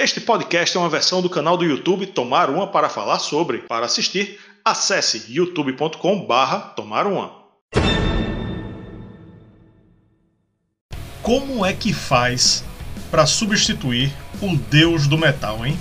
Este 0.00 0.20
podcast 0.20 0.76
é 0.76 0.78
uma 0.80 0.88
versão 0.88 1.20
do 1.20 1.28
canal 1.28 1.56
do 1.56 1.64
YouTube 1.64 2.06
Tomar 2.06 2.50
Uma 2.50 2.68
para 2.68 2.88
falar 2.88 3.18
sobre. 3.18 3.58
Para 3.58 3.86
assistir, 3.86 4.38
acesse 4.64 5.24
youtube.com/barra 5.28 6.60
Tomar 6.76 7.04
Uma. 7.04 7.32
Como 11.20 11.66
é 11.66 11.72
que 11.72 11.92
faz 11.92 12.62
para 13.10 13.26
substituir 13.26 14.14
o 14.40 14.56
deus 14.70 15.08
do 15.08 15.18
metal, 15.18 15.66
hein? 15.66 15.76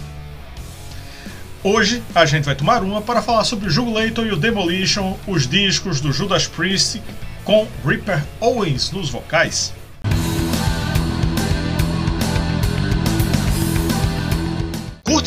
Hoje 1.63 2.01
a 2.15 2.25
gente 2.25 2.45
vai 2.45 2.55
tomar 2.55 2.81
uma 2.81 3.03
para 3.03 3.21
falar 3.21 3.43
sobre 3.43 3.67
o 3.67 3.69
Jugulator 3.69 4.25
e 4.25 4.31
o 4.31 4.35
Demolition, 4.35 5.15
os 5.27 5.47
discos 5.47 6.01
do 6.01 6.11
Judas 6.11 6.47
Priest 6.47 7.03
com 7.43 7.67
Ripper 7.85 8.25
Owens 8.41 8.89
nos 8.89 9.11
vocais. 9.11 9.75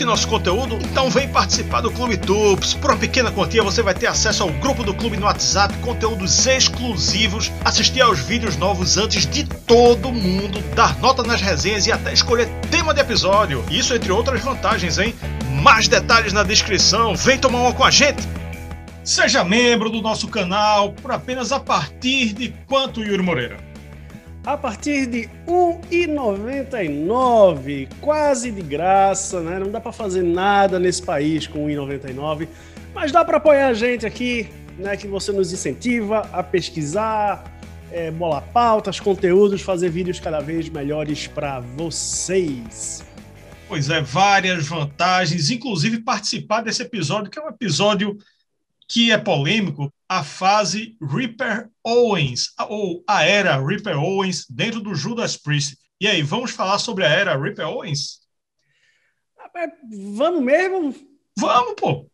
Curte 0.00 0.04
nosso 0.04 0.28
conteúdo? 0.28 0.76
Então 0.76 1.10
vem 1.10 1.28
participar 1.28 1.82
do 1.82 1.90
Clube 1.90 2.16
Tups. 2.16 2.72
Por 2.72 2.90
uma 2.90 2.96
pequena 2.96 3.30
quantia 3.30 3.62
você 3.62 3.82
vai 3.82 3.92
ter 3.92 4.06
acesso 4.06 4.42
ao 4.42 4.48
grupo 4.48 4.82
do 4.82 4.94
clube 4.94 5.18
no 5.18 5.26
WhatsApp, 5.26 5.74
conteúdos 5.78 6.46
exclusivos, 6.46 7.52
assistir 7.62 8.00
aos 8.00 8.18
vídeos 8.18 8.56
novos 8.56 8.96
antes 8.96 9.26
de 9.26 9.44
todo 9.44 10.10
mundo, 10.10 10.60
dar 10.74 10.98
nota 11.00 11.22
nas 11.22 11.42
resenhas 11.42 11.86
e 11.86 11.92
até 11.92 12.14
escolher 12.14 12.48
tema 12.70 12.94
de 12.94 13.00
episódio. 13.00 13.62
Isso 13.70 13.94
entre 13.94 14.10
outras 14.10 14.40
vantagens, 14.40 14.96
hein? 14.98 15.14
Mais 15.62 15.86
detalhes 15.86 16.32
na 16.32 16.44
descrição. 16.44 17.14
Vem 17.14 17.38
tomar 17.38 17.60
uma 17.60 17.74
com 17.74 17.84
a 17.84 17.90
gente. 17.90 18.26
Seja 19.04 19.44
membro 19.44 19.90
do 19.90 20.00
nosso 20.00 20.28
canal 20.28 20.92
por 20.92 21.12
apenas 21.12 21.52
a 21.52 21.60
partir 21.60 22.32
de 22.32 22.54
quanto, 22.66 23.02
Yuri 23.02 23.22
Moreira? 23.22 23.69
A 24.44 24.56
partir 24.56 25.06
de 25.06 25.28
R$ 25.46 25.78
1,99, 25.90 27.88
quase 28.00 28.50
de 28.50 28.62
graça, 28.62 29.40
né? 29.40 29.58
Não 29.58 29.70
dá 29.70 29.80
para 29.80 29.92
fazer 29.92 30.22
nada 30.22 30.78
nesse 30.78 31.02
país 31.02 31.46
com 31.46 31.66
R$ 31.66 31.74
1,99, 31.74 32.48
mas 32.94 33.12
dá 33.12 33.22
para 33.24 33.36
apoiar 33.36 33.68
a 33.68 33.74
gente 33.74 34.06
aqui, 34.06 34.48
né? 34.78 34.96
Que 34.96 35.06
você 35.06 35.30
nos 35.30 35.52
incentiva 35.52 36.28
a 36.32 36.42
pesquisar, 36.42 37.44
é, 37.92 38.10
bolar 38.10 38.42
pautas, 38.52 38.98
conteúdos, 38.98 39.60
fazer 39.60 39.90
vídeos 39.90 40.18
cada 40.18 40.40
vez 40.40 40.68
melhores 40.68 41.26
para 41.26 41.60
vocês. 41.60 43.04
Pois 43.68 43.90
é, 43.90 44.00
várias 44.00 44.66
vantagens, 44.66 45.50
inclusive 45.50 46.00
participar 46.00 46.62
desse 46.62 46.82
episódio, 46.82 47.30
que 47.30 47.38
é 47.38 47.42
um 47.42 47.48
episódio 47.48 48.16
que 48.90 49.12
é 49.12 49.16
polêmico, 49.16 49.92
a 50.08 50.24
fase 50.24 50.96
Ripper 51.00 51.70
Owens, 51.86 52.52
ou 52.68 53.04
a 53.06 53.24
era 53.24 53.64
Ripper 53.64 53.96
Owens 53.96 54.44
dentro 54.50 54.80
do 54.80 54.96
Judas 54.96 55.36
Priest. 55.36 55.78
E 56.00 56.08
aí, 56.08 56.22
vamos 56.22 56.50
falar 56.50 56.80
sobre 56.80 57.04
a 57.04 57.08
era 57.08 57.40
Ripper 57.40 57.68
Owens? 57.68 58.18
Vamos 60.16 60.42
mesmo? 60.42 60.92
Vamos, 61.38 61.74
pô! 61.74 62.10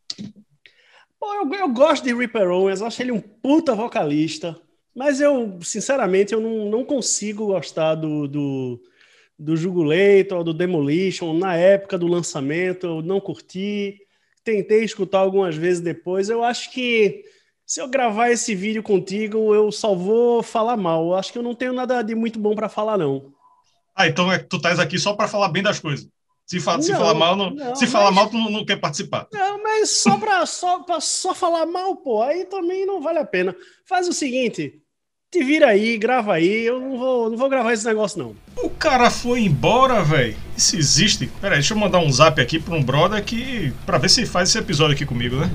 Pô, 1.18 1.34
eu, 1.34 1.54
eu 1.54 1.68
gosto 1.70 2.04
de 2.04 2.14
Ripper 2.14 2.50
Owens, 2.50 2.82
acho 2.82 3.00
ele 3.00 3.10
um 3.10 3.22
puta 3.22 3.74
vocalista, 3.74 4.60
mas 4.94 5.18
eu, 5.18 5.58
sinceramente, 5.62 6.34
eu 6.34 6.40
não, 6.42 6.70
não 6.70 6.84
consigo 6.84 7.46
gostar 7.46 7.94
do, 7.94 8.28
do, 8.28 8.82
do 9.38 9.56
Jugulator, 9.56 10.44
do 10.44 10.52
Demolition, 10.52 11.32
na 11.32 11.56
época 11.56 11.96
do 11.96 12.06
lançamento, 12.06 12.86
eu 12.86 13.02
não 13.02 13.18
curti, 13.18 14.05
tentei 14.46 14.84
escutar 14.84 15.18
algumas 15.18 15.56
vezes 15.56 15.82
depois, 15.82 16.30
eu 16.30 16.44
acho 16.44 16.70
que 16.70 17.24
se 17.66 17.80
eu 17.80 17.88
gravar 17.88 18.30
esse 18.30 18.54
vídeo 18.54 18.80
contigo, 18.80 19.52
eu 19.52 19.72
só 19.72 19.92
vou 19.92 20.40
falar 20.40 20.76
mal. 20.76 21.08
Eu 21.08 21.14
acho 21.16 21.32
que 21.32 21.38
eu 21.38 21.42
não 21.42 21.52
tenho 21.52 21.72
nada 21.72 22.00
de 22.00 22.14
muito 22.14 22.38
bom 22.38 22.54
para 22.54 22.68
falar, 22.68 22.96
não. 22.96 23.34
Ah, 23.92 24.06
então 24.06 24.32
é 24.32 24.38
que 24.38 24.44
tu 24.44 24.56
estás 24.56 24.78
aqui 24.78 25.00
só 25.00 25.14
para 25.14 25.26
falar 25.26 25.48
bem 25.48 25.64
das 25.64 25.80
coisas. 25.80 26.08
Se, 26.46 26.60
fala, 26.60 26.76
não, 26.76 26.84
se 26.84 26.92
falar 26.92 27.14
mal, 27.14 27.34
não, 27.34 27.50
não, 27.50 27.74
se 27.74 27.86
falar 27.88 28.12
mal, 28.12 28.30
tu 28.30 28.38
não, 28.38 28.48
não, 28.48 28.64
quer 28.64 28.76
participar. 28.76 29.26
Não, 29.32 29.60
mas 29.64 29.90
só 29.90 30.16
para 30.16 30.46
só, 30.46 30.78
pra 30.84 31.00
só 31.00 31.34
falar 31.34 31.66
mal, 31.66 31.96
pô, 31.96 32.22
aí 32.22 32.44
também 32.44 32.86
não 32.86 33.00
vale 33.00 33.18
a 33.18 33.24
pena. 33.24 33.56
Faz 33.84 34.06
o 34.06 34.12
seguinte, 34.12 34.80
te 35.30 35.42
vira 35.42 35.68
aí, 35.68 35.98
grava 35.98 36.34
aí. 36.34 36.64
Eu 36.64 36.80
não 36.80 36.98
vou, 36.98 37.30
não 37.30 37.36
vou 37.36 37.48
gravar 37.48 37.72
esse 37.72 37.84
negócio, 37.84 38.18
não. 38.18 38.34
O 38.56 38.70
cara 38.70 39.10
foi 39.10 39.40
embora, 39.40 40.02
velho. 40.02 40.36
Isso 40.56 40.76
existe. 40.76 41.26
Peraí, 41.40 41.58
deixa 41.58 41.74
eu 41.74 41.78
mandar 41.78 41.98
um 41.98 42.10
zap 42.10 42.40
aqui 42.40 42.58
para 42.58 42.74
um 42.74 42.82
brother 42.82 43.22
que. 43.24 43.72
para 43.84 43.98
ver 43.98 44.08
se 44.08 44.24
faz 44.24 44.48
esse 44.48 44.58
episódio 44.58 44.94
aqui 44.94 45.04
comigo, 45.04 45.36
né? 45.36 45.50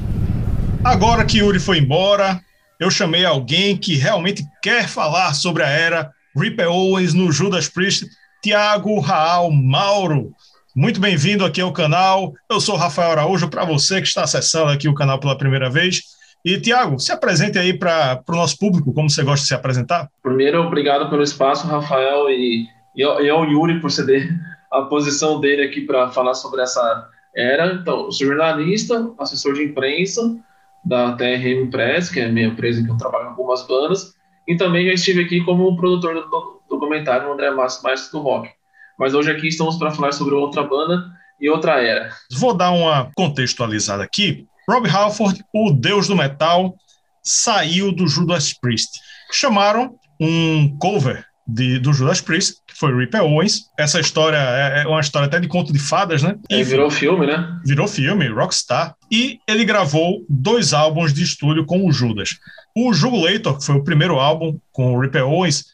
Agora 0.83 1.25
que 1.25 1.37
Yuri 1.37 1.59
foi 1.59 1.77
embora, 1.77 2.41
eu 2.79 2.89
chamei 2.89 3.23
alguém 3.23 3.77
que 3.77 3.95
realmente 3.95 4.43
quer 4.61 4.87
falar 4.87 5.33
sobre 5.33 5.63
a 5.63 5.67
era 5.67 6.11
Ripper 6.35 6.71
Owens 6.71 7.13
no 7.13 7.31
Judas 7.31 7.69
Priest, 7.69 8.05
Tiago 8.41 8.99
Raal 8.99 9.51
Mauro. 9.51 10.33
Muito 10.75 10.99
bem-vindo 10.99 11.45
aqui 11.45 11.61
ao 11.61 11.73
canal. 11.73 12.33
Eu 12.49 12.59
sou 12.59 12.75
Rafael 12.75 13.11
Araújo, 13.11 13.49
para 13.49 13.65
você 13.65 14.01
que 14.01 14.07
está 14.07 14.23
acessando 14.23 14.71
aqui 14.71 14.87
o 14.87 14.95
canal 14.95 15.19
pela 15.19 15.37
primeira 15.37 15.69
vez. 15.69 16.01
E, 16.43 16.59
Tiago, 16.59 16.99
se 16.99 17.11
apresente 17.11 17.57
aí 17.57 17.77
para 17.77 18.21
o 18.27 18.35
nosso 18.35 18.57
público, 18.57 18.93
como 18.93 19.09
você 19.09 19.23
gosta 19.23 19.41
de 19.41 19.47
se 19.47 19.53
apresentar. 19.53 20.09
Primeiro, 20.23 20.61
obrigado 20.61 21.09
pelo 21.09 21.21
espaço, 21.21 21.67
Rafael, 21.67 22.29
e, 22.29 22.67
e, 22.95 23.01
e 23.01 23.29
ao 23.29 23.45
Yuri 23.45 23.79
por 23.79 23.91
ceder 23.91 24.29
a 24.71 24.83
posição 24.83 25.39
dele 25.39 25.63
aqui 25.63 25.81
para 25.81 26.09
falar 26.09 26.33
sobre 26.33 26.61
essa 26.61 27.09
era. 27.35 27.73
Então, 27.73 28.05
eu 28.05 28.11
sou 28.11 28.27
jornalista, 28.27 29.11
assessor 29.19 29.53
de 29.53 29.63
imprensa, 29.63 30.35
da 30.83 31.13
TRM 31.13 31.69
Press, 31.69 32.09
que 32.09 32.19
é 32.19 32.25
a 32.25 32.31
minha 32.31 32.47
empresa 32.47 32.83
que 32.83 32.89
eu 32.89 32.97
trabalho 32.97 33.25
em 33.25 33.29
algumas 33.29 33.65
bandas, 33.67 34.13
e 34.47 34.55
também 34.55 34.87
já 34.87 34.93
estive 34.93 35.23
aqui 35.23 35.41
como 35.43 35.75
produtor 35.77 36.15
do 36.15 36.61
documentário 36.69 37.31
André 37.31 37.51
Márcio 37.51 37.83
mais 37.83 38.09
do 38.09 38.19
Rock. 38.19 38.49
Mas 38.97 39.13
hoje 39.13 39.31
aqui 39.31 39.47
estamos 39.47 39.77
para 39.77 39.91
falar 39.91 40.11
sobre 40.11 40.33
outra 40.33 40.63
banda 40.63 41.05
e 41.39 41.49
outra 41.49 41.81
era. 41.81 42.09
Vou 42.31 42.53
dar 42.53 42.71
uma 42.71 43.11
contextualizada 43.15 44.03
aqui. 44.03 44.47
Rob 44.71 44.87
Halford, 44.87 45.43
o 45.53 45.71
deus 45.71 46.07
do 46.07 46.15
metal, 46.15 46.75
saiu 47.21 47.91
do 47.91 48.07
Judas 48.07 48.53
Priest. 48.53 48.89
Chamaram 49.29 49.95
um 50.17 50.77
cover 50.77 51.25
de, 51.45 51.77
do 51.77 51.91
Judas 51.91 52.21
Priest, 52.21 52.55
que 52.65 52.77
foi 52.77 52.95
Ripper 52.95 53.21
Owens. 53.21 53.63
Essa 53.77 53.99
história 53.99 54.37
é, 54.37 54.83
é, 54.83 54.87
uma 54.87 55.01
história 55.01 55.25
até 55.25 55.41
de 55.41 55.49
conto 55.49 55.73
de 55.73 55.79
fadas, 55.79 56.23
né? 56.23 56.37
E 56.49 56.61
é, 56.61 56.63
virou 56.63 56.89
filme, 56.89 57.27
né? 57.27 57.59
Virou 57.65 57.85
filme, 57.85 58.29
Rockstar. 58.29 58.95
E 59.11 59.39
ele 59.45 59.65
gravou 59.65 60.25
dois 60.29 60.71
álbuns 60.73 61.13
de 61.13 61.21
estúdio 61.21 61.65
com 61.65 61.85
o 61.85 61.91
Judas. 61.91 62.37
O 62.73 62.93
Jugulator, 62.93 63.57
que 63.57 63.65
foi 63.65 63.75
o 63.75 63.83
primeiro 63.83 64.19
álbum 64.19 64.57
com 64.71 64.93
o 64.93 64.99
Ripper 65.01 65.27
Owens, 65.27 65.65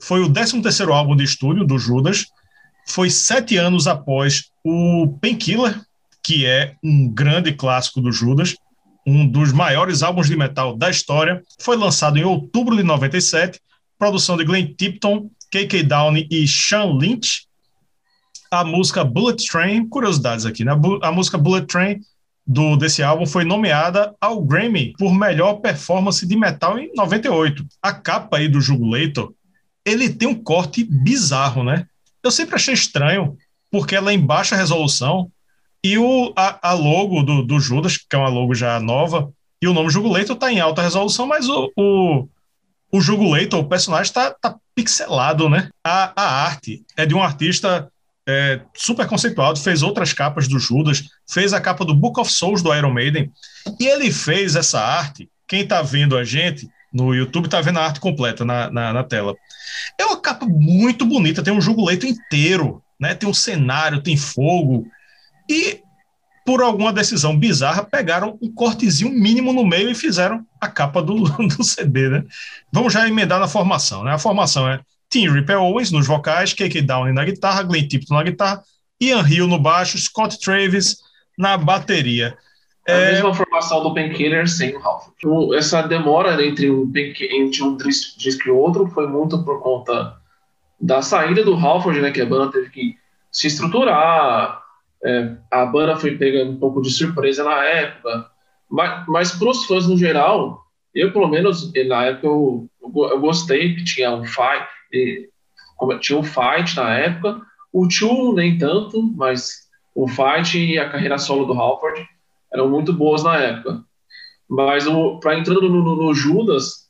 foi 0.00 0.20
o 0.20 0.32
13 0.32 0.62
terceiro 0.62 0.94
álbum 0.94 1.14
de 1.14 1.24
estúdio 1.24 1.66
do 1.66 1.78
Judas. 1.78 2.24
Foi 2.88 3.10
sete 3.10 3.58
anos 3.58 3.86
após 3.86 4.44
o 4.64 5.18
Painkiller, 5.20 5.78
que 6.26 6.44
é 6.44 6.74
um 6.82 7.08
grande 7.08 7.52
clássico 7.52 8.00
do 8.00 8.10
Judas, 8.10 8.56
um 9.06 9.24
dos 9.24 9.52
maiores 9.52 10.02
álbuns 10.02 10.26
de 10.26 10.36
metal 10.36 10.76
da 10.76 10.90
história. 10.90 11.40
Foi 11.60 11.76
lançado 11.76 12.18
em 12.18 12.24
outubro 12.24 12.76
de 12.76 12.82
97 12.82 13.60
produção 13.96 14.36
de 14.36 14.44
Glenn 14.44 14.74
Tipton, 14.76 15.30
K.K. 15.52 15.84
Downey 15.84 16.26
e 16.28 16.46
Sean 16.48 16.96
Lynch. 16.98 17.46
A 18.50 18.64
música 18.64 19.04
Bullet 19.04 19.46
Train, 19.46 19.88
curiosidades 19.88 20.44
aqui, 20.44 20.64
né? 20.64 20.72
A 21.00 21.12
música 21.12 21.38
Bullet 21.38 21.66
Train 21.68 22.00
do, 22.44 22.76
desse 22.76 23.04
álbum 23.04 23.24
foi 23.24 23.44
nomeada 23.44 24.12
ao 24.20 24.42
Grammy 24.42 24.94
por 24.98 25.14
melhor 25.14 25.54
performance 25.54 26.26
de 26.26 26.36
metal 26.36 26.76
em 26.76 26.92
98. 26.92 27.64
A 27.80 27.92
capa 27.92 28.38
aí 28.38 28.48
do 28.48 28.60
Jugulator, 28.60 29.32
ele 29.84 30.10
tem 30.10 30.26
um 30.26 30.34
corte 30.34 30.82
bizarro, 30.82 31.62
né? 31.62 31.86
Eu 32.20 32.32
sempre 32.32 32.56
achei 32.56 32.74
estranho, 32.74 33.36
porque 33.70 33.94
ela 33.94 34.10
é 34.10 34.14
em 34.14 34.20
baixa 34.20 34.56
resolução 34.56 35.30
e 35.86 35.98
o, 35.98 36.32
a, 36.34 36.70
a 36.70 36.72
logo 36.72 37.22
do, 37.22 37.42
do, 37.44 37.60
Judas, 37.60 37.96
que 37.96 38.16
é 38.16 38.18
uma 38.18 38.28
logo 38.28 38.54
já 38.54 38.80
nova, 38.80 39.32
e 39.62 39.68
o 39.68 39.72
nome 39.72 39.88
Jugulator 39.88 40.34
está 40.34 40.52
em 40.52 40.58
alta 40.58 40.82
resolução, 40.82 41.26
mas 41.26 41.48
o, 41.48 41.70
o, 41.76 42.28
o 42.90 43.00
Jugulator, 43.00 43.60
o 43.60 43.68
personagem 43.68 44.06
está 44.10 44.32
tá 44.32 44.56
pixelado, 44.74 45.48
né? 45.48 45.70
A, 45.84 46.12
a 46.20 46.44
arte 46.44 46.84
é 46.96 47.06
de 47.06 47.14
um 47.14 47.22
artista 47.22 47.88
é, 48.28 48.60
super 48.74 49.06
conceituado, 49.06 49.60
fez 49.60 49.84
outras 49.84 50.12
capas 50.12 50.48
do 50.48 50.58
Judas, 50.58 51.04
fez 51.30 51.52
a 51.52 51.60
capa 51.60 51.84
do 51.84 51.94
Book 51.94 52.18
of 52.18 52.32
Souls 52.32 52.62
do 52.62 52.74
Iron 52.74 52.92
Maiden, 52.92 53.30
e 53.78 53.86
ele 53.86 54.10
fez 54.10 54.56
essa 54.56 54.80
arte. 54.80 55.30
Quem 55.46 55.60
está 55.60 55.82
vendo 55.82 56.16
a 56.16 56.24
gente 56.24 56.68
no 56.92 57.14
YouTube 57.14 57.44
está 57.44 57.60
vendo 57.60 57.78
a 57.78 57.84
arte 57.84 58.00
completa 58.00 58.44
na, 58.44 58.68
na, 58.72 58.92
na, 58.92 59.04
tela. 59.04 59.36
É 59.96 60.04
uma 60.04 60.20
capa 60.20 60.46
muito 60.46 61.06
bonita, 61.06 61.44
tem 61.44 61.52
um 61.52 61.60
Jugulator 61.60 62.08
inteiro, 62.08 62.82
né? 62.98 63.14
Tem 63.14 63.28
um 63.28 63.34
cenário, 63.34 64.02
tem 64.02 64.16
fogo. 64.16 64.84
E 65.48 65.80
por 66.46 66.62
alguma 66.62 66.92
decisão 66.92 67.36
bizarra, 67.36 67.82
pegaram 67.82 68.38
um 68.40 68.50
cortezinho 68.54 69.10
mínimo 69.10 69.52
no 69.52 69.66
meio 69.66 69.90
e 69.90 69.94
fizeram 69.96 70.46
a 70.60 70.68
capa 70.68 71.02
do, 71.02 71.24
do 71.44 71.64
CD, 71.64 72.08
né? 72.08 72.24
Vamos 72.72 72.92
já 72.92 73.06
emendar 73.06 73.40
na 73.40 73.48
formação, 73.48 74.04
né? 74.04 74.12
A 74.12 74.18
formação 74.18 74.68
é 74.68 74.80
Tim 75.10 75.28
Ripper 75.28 75.60
Owens 75.60 75.90
nos 75.90 76.06
vocais, 76.06 76.52
K.K. 76.52 76.82
Downey 76.82 77.12
na 77.12 77.24
guitarra, 77.24 77.64
Glenn 77.64 77.88
Tipton 77.88 78.14
na 78.14 78.22
guitarra, 78.22 78.62
Ian 79.00 79.26
Hill 79.28 79.48
no 79.48 79.58
baixo, 79.58 79.98
Scott 79.98 80.38
Travis 80.38 80.98
na 81.36 81.58
bateria. 81.58 82.38
É 82.86 82.94
a 82.94 82.96
é... 82.96 83.12
mesma 83.14 83.34
formação 83.34 83.82
do 83.82 83.92
Painkiller 83.92 84.48
sem 84.48 84.76
o 84.76 84.78
Ralph. 84.78 85.08
Essa 85.56 85.82
demora 85.82 86.40
entre 86.44 86.70
um, 86.70 86.90
entre 86.94 87.62
um 87.64 87.76
disco 87.76 88.48
e 88.48 88.50
outro 88.52 88.86
foi 88.88 89.08
muito 89.08 89.44
por 89.44 89.60
conta 89.60 90.16
da 90.80 91.02
saída 91.02 91.42
do 91.42 91.54
Halford, 91.54 92.00
né, 92.00 92.12
que 92.12 92.20
a 92.20 92.26
banda 92.26 92.52
teve 92.52 92.70
que 92.70 92.94
se 93.32 93.48
estruturar, 93.48 94.62
é, 95.06 95.36
a 95.52 95.64
banda 95.64 95.94
foi 95.96 96.18
pegando 96.18 96.50
um 96.50 96.58
pouco 96.58 96.82
de 96.82 96.90
surpresa 96.90 97.44
na 97.44 97.64
época, 97.64 98.28
mas, 98.68 99.06
mas 99.06 99.32
para 99.32 99.50
os 99.50 99.64
fãs 99.64 99.86
no 99.86 99.96
geral, 99.96 100.64
eu 100.92 101.12
pelo 101.12 101.28
menos 101.28 101.72
na 101.72 102.06
época 102.06 102.26
eu, 102.26 102.68
eu 102.82 103.20
gostei 103.20 103.76
que 103.76 103.84
tinha 103.84 104.10
um 104.10 104.24
fight, 104.24 104.66
tinha 106.00 106.18
um 106.18 106.24
fight 106.24 106.74
na 106.74 106.98
época, 106.98 107.40
o 107.72 107.88
Chu 107.88 108.32
nem 108.32 108.58
tanto, 108.58 109.00
mas 109.14 109.68
o 109.94 110.08
fight 110.08 110.58
e 110.58 110.76
a 110.76 110.88
carreira 110.88 111.18
solo 111.18 111.44
do 111.44 111.52
Halford 111.52 112.04
eram 112.52 112.68
muito 112.68 112.92
boas 112.92 113.22
na 113.22 113.36
época. 113.36 113.84
Mas 114.48 114.86
para 115.20 115.38
entrando 115.38 115.68
no, 115.68 115.84
no, 115.84 115.96
no 115.96 116.14
Judas, 116.14 116.88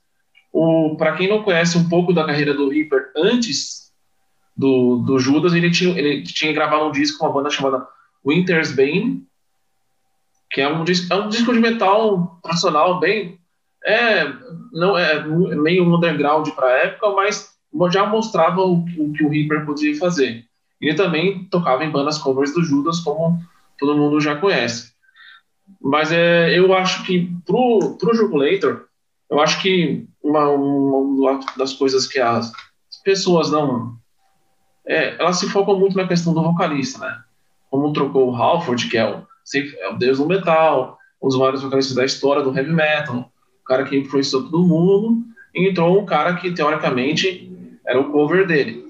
para 0.97 1.13
quem 1.17 1.29
não 1.29 1.43
conhece 1.43 1.77
um 1.77 1.87
pouco 1.87 2.15
da 2.15 2.25
carreira 2.25 2.55
do 2.55 2.71
Reaper 2.71 3.13
antes 3.15 3.93
do, 4.57 4.99
do 4.99 5.19
Judas, 5.19 5.53
ele 5.53 5.71
tinha, 5.71 5.99
ele 5.99 6.23
tinha 6.23 6.53
gravado 6.53 6.87
um 6.87 6.93
disco 6.93 7.19
com 7.19 7.27
uma 7.27 7.35
banda 7.35 7.51
chamada 7.51 7.87
Winter's 8.26 8.73
Bane, 8.73 9.25
que 10.50 10.61
é 10.61 10.69
um 10.69 10.84
disco, 10.84 11.12
é 11.12 11.17
um 11.17 11.28
disco 11.28 11.52
de 11.52 11.61
metal 11.61 12.38
tradicional, 12.43 12.99
bem. 12.99 13.38
É, 13.84 14.25
não 14.73 14.99
é 14.99 15.25
meio 15.25 15.84
underground 15.94 16.49
para 16.50 16.67
a 16.67 16.78
época, 16.78 17.11
mas 17.11 17.55
já 17.90 18.05
mostrava 18.05 18.61
o, 18.62 18.84
o, 18.99 19.12
que 19.12 19.25
o 19.25 19.28
Reaper 19.28 19.64
podia 19.64 19.96
fazer. 19.96 20.44
Ele 20.81 20.94
também 20.94 21.44
tocava 21.44 21.84
em 21.84 21.90
bandas 21.90 22.19
covers 22.19 22.52
do 22.52 22.64
Judas, 22.64 23.00
como 23.00 23.38
todo 23.78 23.96
mundo 23.96 24.20
já 24.20 24.37
conhece. 24.37 24.93
Mas 25.81 26.11
é, 26.11 26.58
eu 26.58 26.75
acho 26.75 27.05
que 27.05 27.31
pro, 27.44 27.96
pro 27.99 28.14
Jugulator, 28.14 28.87
eu 29.31 29.40
acho 29.40 29.61
que 29.62 30.06
uma, 30.22 30.49
uma 30.49 31.40
das 31.56 31.72
coisas 31.72 32.06
que 32.06 32.19
as 32.19 32.52
pessoas 33.05 33.50
não. 33.50 33.96
É, 34.87 35.17
elas 35.20 35.38
se 35.38 35.49
focam 35.49 35.79
muito 35.79 35.96
na 35.96 36.06
questão 36.06 36.32
do 36.32 36.43
vocalista, 36.43 36.99
né? 36.99 37.22
Como 37.71 37.93
trocou 37.93 38.31
o 38.31 38.37
Halford, 38.37 38.89
que 38.89 38.97
é 38.97 39.09
o, 39.09 39.27
é 39.55 39.89
o 39.91 39.97
deus 39.97 40.19
do 40.19 40.27
metal, 40.27 40.99
um 41.23 41.29
dos 41.29 41.39
maiores 41.39 41.63
vocalistas 41.63 41.97
da 41.97 42.05
história 42.05 42.43
do 42.43 42.57
heavy 42.57 42.73
metal, 42.73 43.31
o 43.63 43.65
cara 43.65 43.85
que 43.85 43.97
influenciou 43.97 44.45
todo 44.45 44.67
mundo, 44.67 45.25
e 45.55 45.69
entrou 45.69 46.01
um 46.01 46.07
cara 46.07 46.35
que, 46.37 46.53
teoricamente, 46.53 47.51
era 47.87 48.01
o 48.01 48.13
cover 48.13 48.47
dele. 48.47 48.85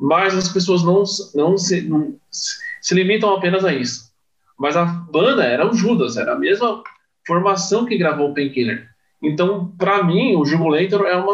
Mas 0.00 0.36
as 0.36 0.48
pessoas 0.48 0.82
não, 0.82 1.04
não, 1.34 1.56
se, 1.56 1.82
não 1.82 2.16
se 2.30 2.94
limitam 2.94 3.34
apenas 3.34 3.64
a 3.64 3.72
isso. 3.72 4.12
Mas 4.58 4.76
a 4.76 4.84
banda 4.84 5.44
era 5.44 5.68
o 5.68 5.74
Judas, 5.74 6.16
era 6.16 6.32
a 6.32 6.38
mesma 6.38 6.82
formação 7.26 7.86
que 7.86 7.96
gravou 7.96 8.30
o 8.30 8.34
Painkiller. 8.34 8.88
Então, 9.22 9.72
para 9.78 10.02
mim, 10.02 10.36
o 10.36 10.44
Jugulator 10.44 11.06
é 11.06 11.16
uma 11.16 11.32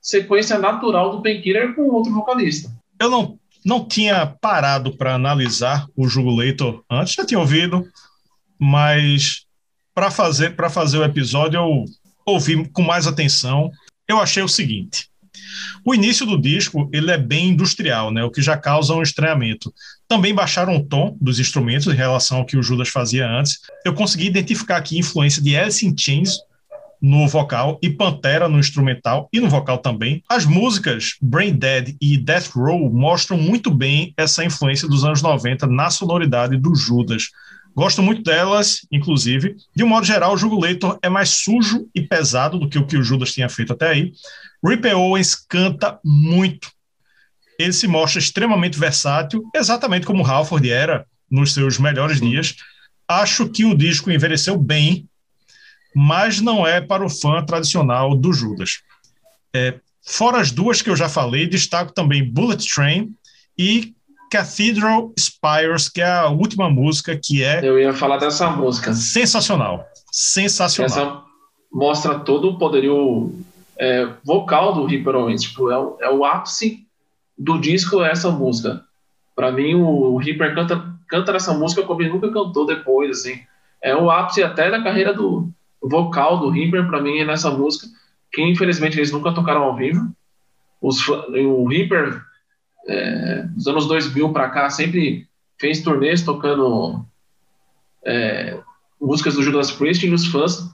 sequência 0.00 0.58
natural 0.58 1.10
do 1.10 1.22
Painkiller 1.22 1.74
com 1.74 1.88
outro 1.88 2.12
vocalista. 2.12 2.70
Eu 3.00 3.10
não, 3.10 3.38
não 3.64 3.86
tinha 3.86 4.26
parado 4.26 4.96
para 4.96 5.14
analisar 5.14 5.86
o 5.96 6.08
Jugulator 6.08 6.82
antes, 6.90 7.14
já 7.14 7.24
tinha 7.24 7.38
ouvido, 7.38 7.86
mas 8.58 9.44
para 9.94 10.10
fazer, 10.10 10.54
fazer 10.70 10.98
o 10.98 11.04
episódio 11.04 11.58
eu 11.58 11.84
ouvi 12.26 12.68
com 12.70 12.82
mais 12.82 13.06
atenção. 13.06 13.70
Eu 14.08 14.20
achei 14.20 14.42
o 14.42 14.48
seguinte: 14.48 15.08
o 15.84 15.94
início 15.94 16.26
do 16.26 16.40
disco 16.40 16.88
ele 16.92 17.10
é 17.10 17.18
bem 17.18 17.48
industrial, 17.48 18.10
né, 18.10 18.24
o 18.24 18.30
que 18.30 18.42
já 18.42 18.56
causa 18.56 18.94
um 18.94 19.02
estranhamento. 19.02 19.72
Também 20.08 20.34
baixaram 20.34 20.76
o 20.76 20.84
tom 20.84 21.16
dos 21.20 21.38
instrumentos 21.38 21.86
em 21.86 21.96
relação 21.96 22.38
ao 22.38 22.46
que 22.46 22.56
o 22.56 22.62
Judas 22.62 22.88
fazia 22.88 23.28
antes. 23.28 23.60
Eu 23.84 23.94
consegui 23.94 24.26
identificar 24.26 24.76
aqui 24.76 24.98
influência 24.98 25.42
de 25.42 25.56
Alice 25.56 25.86
in 25.86 25.94
Chains 25.96 26.36
no 27.02 27.26
vocal 27.26 27.80
e 27.82 27.90
Pantera 27.90 28.48
no 28.48 28.60
instrumental 28.60 29.28
e 29.32 29.40
no 29.40 29.48
vocal 29.48 29.78
também. 29.78 30.22
As 30.28 30.46
músicas 30.46 31.16
Brain 31.20 31.54
Dead 31.54 31.96
e 32.00 32.16
Death 32.16 32.50
Row 32.54 32.88
mostram 32.92 33.36
muito 33.36 33.72
bem 33.72 34.14
essa 34.16 34.44
influência 34.44 34.86
dos 34.86 35.04
anos 35.04 35.20
90 35.20 35.66
na 35.66 35.90
sonoridade 35.90 36.56
do 36.56 36.72
Judas. 36.76 37.30
Gosto 37.74 38.02
muito 38.02 38.22
delas, 38.22 38.86
inclusive. 38.92 39.56
De 39.74 39.82
um 39.82 39.88
modo 39.88 40.06
geral, 40.06 40.34
o 40.34 40.36
Jugulator 40.36 40.98
é 41.02 41.08
mais 41.08 41.30
sujo 41.30 41.88
e 41.92 42.02
pesado 42.02 42.58
do 42.58 42.68
que 42.68 42.78
o 42.78 42.86
que 42.86 42.96
o 42.96 43.02
Judas 43.02 43.32
tinha 43.32 43.48
feito 43.48 43.72
até 43.72 43.88
aí. 43.88 44.12
Ripper 44.64 44.96
Owens 44.96 45.34
canta 45.34 45.98
muito. 46.04 46.70
Ele 47.58 47.72
se 47.72 47.88
mostra 47.88 48.20
extremamente 48.20 48.78
versátil, 48.78 49.42
exatamente 49.54 50.06
como 50.06 50.24
Halford 50.24 50.70
era 50.70 51.04
nos 51.30 51.54
seus 51.54 51.78
melhores 51.78 52.20
dias. 52.20 52.54
Acho 53.08 53.48
que 53.48 53.64
o 53.64 53.74
disco 53.74 54.10
envelheceu 54.10 54.56
bem 54.56 55.08
mas 55.94 56.40
não 56.40 56.66
é 56.66 56.80
para 56.80 57.04
o 57.04 57.10
fã 57.10 57.44
tradicional 57.44 58.14
do 58.14 58.32
Judas. 58.32 58.82
É, 59.54 59.78
fora 60.06 60.40
as 60.40 60.50
duas 60.50 60.80
que 60.80 60.90
eu 60.90 60.96
já 60.96 61.08
falei, 61.08 61.46
destaco 61.46 61.92
também 61.92 62.24
Bullet 62.24 62.66
Train 62.72 63.14
e 63.58 63.94
Cathedral 64.30 65.12
Spires, 65.18 65.90
que 65.90 66.00
é 66.00 66.10
a 66.10 66.28
última 66.28 66.70
música 66.70 67.14
que 67.14 67.44
é. 67.44 67.60
Eu 67.62 67.78
ia 67.78 67.92
falar 67.92 68.16
dessa 68.16 68.48
música. 68.50 68.94
Sensacional. 68.94 69.86
Sensacional. 70.10 70.90
Essa 70.90 71.22
mostra 71.70 72.18
todo 72.18 72.48
o 72.48 72.58
poderio 72.58 73.34
é, 73.78 74.08
vocal 74.24 74.72
do 74.72 74.86
Ripper 74.86 75.16
Owens. 75.16 75.42
Tipo, 75.42 75.70
é, 75.70 75.78
o, 75.78 75.98
é 76.00 76.10
o 76.10 76.24
ápice 76.24 76.86
do 77.36 77.58
disco 77.58 78.02
essa 78.02 78.30
música. 78.30 78.82
Para 79.36 79.52
mim, 79.52 79.74
o 79.74 80.16
Ripper 80.16 80.54
canta, 80.54 80.82
canta 81.08 81.32
nessa 81.32 81.52
música 81.52 81.82
como 81.82 82.00
ele 82.00 82.10
nunca 82.10 82.32
cantou 82.32 82.64
depois. 82.64 83.10
Assim. 83.10 83.38
É 83.82 83.94
o 83.94 84.10
ápice 84.10 84.42
até 84.42 84.70
da 84.70 84.82
carreira 84.82 85.12
do, 85.12 85.52
vocal 85.82 86.38
do 86.38 86.50
Ripper, 86.50 86.86
para 86.86 87.00
mim, 87.00 87.18
é 87.18 87.24
nessa 87.24 87.50
música, 87.50 87.86
que 88.30 88.42
infelizmente 88.42 88.98
eles 88.98 89.12
nunca 89.12 89.32
tocaram 89.32 89.62
ao 89.62 89.76
vivo. 89.76 90.14
Os, 90.80 91.06
o 91.08 91.66
Ripper, 91.66 92.22
é, 92.86 93.42
dos 93.54 93.66
anos 93.66 93.86
2000 93.86 94.32
para 94.32 94.50
cá, 94.50 94.70
sempre 94.70 95.28
fez 95.58 95.82
turnês 95.82 96.22
tocando 96.22 97.04
é, 98.04 98.58
músicas 99.00 99.34
do 99.34 99.42
Judas 99.42 99.70
Priest 99.70 100.06
e 100.06 100.12
os 100.12 100.26
fãs 100.26 100.68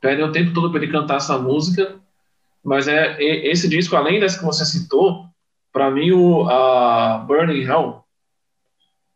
pedem 0.00 0.24
o 0.24 0.32
tempo 0.32 0.52
todo 0.52 0.70
para 0.70 0.82
ele 0.82 0.92
cantar 0.92 1.16
essa 1.16 1.38
música. 1.38 2.00
Mas 2.64 2.88
é, 2.88 3.22
esse 3.22 3.68
disco, 3.68 3.96
além 3.96 4.20
dessa 4.20 4.38
que 4.38 4.44
você 4.44 4.64
citou, 4.64 5.26
para 5.72 5.90
mim 5.90 6.10
o 6.12 6.48
a 6.48 7.18
Burning 7.18 7.62
Hell, 7.62 8.04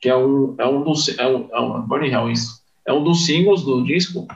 que 0.01 0.09
é 0.09 0.17
um 0.17 0.55
é 0.59 0.67
um 0.67 0.83
dos 0.83 1.19
é 1.19 1.27
um, 1.27 1.49
é 1.53 1.61
um 1.61 1.83
Burning 1.83 2.11
Hell 2.11 2.31
isso, 2.31 2.63
é 2.87 2.93
um 2.93 3.03
dos 3.03 3.27
singles 3.27 3.63
do 3.63 3.85
disco 3.85 4.27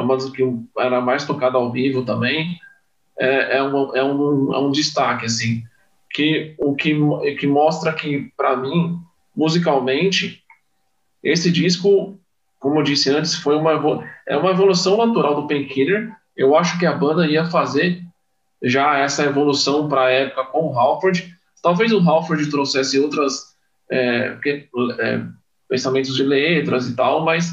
é 0.00 0.04
uma 0.04 0.16
das 0.16 0.30
que 0.30 0.42
era 0.78 1.00
mais 1.00 1.24
tocada 1.24 1.56
ao 1.56 1.70
vivo 1.70 2.04
também, 2.04 2.58
é, 3.18 3.58
é, 3.58 3.62
um, 3.62 3.94
é, 3.94 4.02
um, 4.02 4.54
é 4.54 4.58
um 4.58 4.70
destaque, 4.70 5.26
assim, 5.26 5.62
que 6.10 6.54
o 6.58 6.74
que, 6.74 6.94
que 7.38 7.46
mostra 7.46 7.92
que, 7.92 8.32
para 8.36 8.56
mim, 8.56 8.98
musicalmente, 9.36 10.42
esse 11.22 11.50
disco, 11.50 12.18
como 12.58 12.80
eu 12.80 12.82
disse 12.82 13.10
antes, 13.10 13.34
foi 13.34 13.56
uma, 13.56 14.04
é 14.26 14.36
uma 14.36 14.50
evolução 14.50 14.96
natural 14.96 15.34
do 15.34 15.46
Painkiller, 15.46 16.10
eu 16.36 16.56
acho 16.56 16.78
que 16.78 16.86
a 16.86 16.92
banda 16.92 17.26
ia 17.26 17.44
fazer 17.44 18.02
já 18.62 18.98
essa 18.98 19.24
evolução 19.24 19.88
para 19.88 20.06
a 20.06 20.10
época 20.10 20.44
com 20.46 20.68
o 20.68 20.78
Halford, 20.78 21.34
talvez 21.62 21.92
o 21.92 22.00
Halford 22.00 22.50
trouxesse 22.50 22.98
outras 22.98 23.54
é, 23.90 24.36
é, 24.98 25.22
pensamentos 25.68 26.14
de 26.14 26.22
letras 26.22 26.88
e 26.88 26.96
tal, 26.96 27.24
mas 27.24 27.50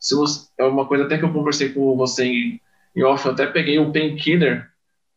se 0.00 0.14
você, 0.14 0.48
é 0.58 0.64
uma 0.64 0.86
coisa 0.86 1.04
até 1.04 1.18
que 1.18 1.24
eu 1.24 1.32
conversei 1.32 1.68
com 1.68 1.94
você 1.96 2.24
em, 2.24 2.60
em 2.96 3.02
off, 3.04 3.26
eu 3.26 3.32
até 3.32 3.46
peguei 3.46 3.78
o 3.78 3.92
Painkiller 3.92 4.68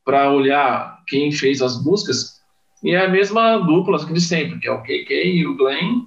para 0.04 0.30
olhar 0.30 1.02
quem 1.08 1.32
fez 1.32 1.62
as 1.62 1.82
músicas, 1.84 2.42
e 2.84 2.92
é 2.92 3.06
a 3.06 3.10
mesma 3.10 3.58
dupla 3.60 3.98
de 4.06 4.20
sempre, 4.20 4.60
que 4.60 4.68
é 4.68 4.72
o 4.72 4.82
KK 4.82 5.14
e 5.14 5.48
o 5.48 5.56
Glenn, 5.56 6.06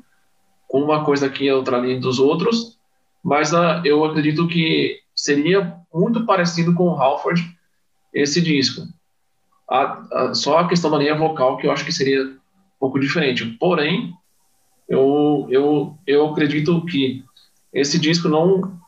com 0.68 0.82
uma 0.82 1.04
coisa 1.04 1.26
aqui 1.26 1.44
e 1.44 1.52
outra 1.52 1.78
ali 1.78 1.98
dos 1.98 2.18
outros, 2.18 2.78
mas 3.24 3.52
uh, 3.52 3.80
eu 3.84 4.04
acredito 4.04 4.46
que 4.46 5.00
seria 5.14 5.74
muito 5.92 6.26
parecido 6.26 6.74
com 6.74 6.88
o 6.88 6.94
Halford 6.94 7.42
esse 8.12 8.42
disco. 8.42 8.82
A, 9.68 10.02
a, 10.12 10.34
só 10.34 10.58
a 10.58 10.68
questão 10.68 10.90
da 10.90 10.98
linha 10.98 11.14
vocal 11.14 11.56
que 11.56 11.66
eu 11.66 11.72
acho 11.72 11.84
que 11.84 11.92
seria 11.92 12.22
um 12.24 12.38
pouco 12.78 13.00
diferente. 13.00 13.44
Porém, 13.58 14.12
eu, 14.88 15.46
eu, 15.50 15.98
eu 16.06 16.28
acredito 16.30 16.84
que 16.84 17.24
esse 17.80 17.98
disco 17.98 18.28
não 18.28 18.78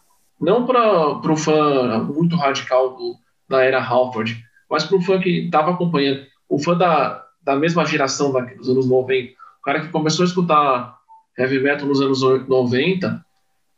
não 0.40 0.64
para 0.64 1.32
o 1.32 1.36
fã 1.36 1.98
muito 2.04 2.36
radical 2.36 2.96
do, 2.96 3.16
da 3.48 3.64
era 3.64 3.82
Halford, 3.82 4.40
mas 4.70 4.84
para 4.84 4.96
o 4.96 5.02
fã 5.02 5.18
que 5.18 5.46
estava 5.46 5.72
acompanhando, 5.72 6.24
o 6.48 6.58
fã 6.58 6.76
da, 6.76 7.24
da 7.42 7.56
mesma 7.56 7.84
geração 7.84 8.32
da, 8.32 8.40
dos 8.40 8.68
anos 8.68 8.88
90, 8.88 9.32
o 9.32 9.62
cara 9.64 9.80
que 9.80 9.88
começou 9.88 10.24
a 10.24 10.28
escutar 10.28 10.96
heavy 11.36 11.60
metal 11.60 11.88
nos 11.88 12.00
anos 12.00 12.20
90, 12.20 13.24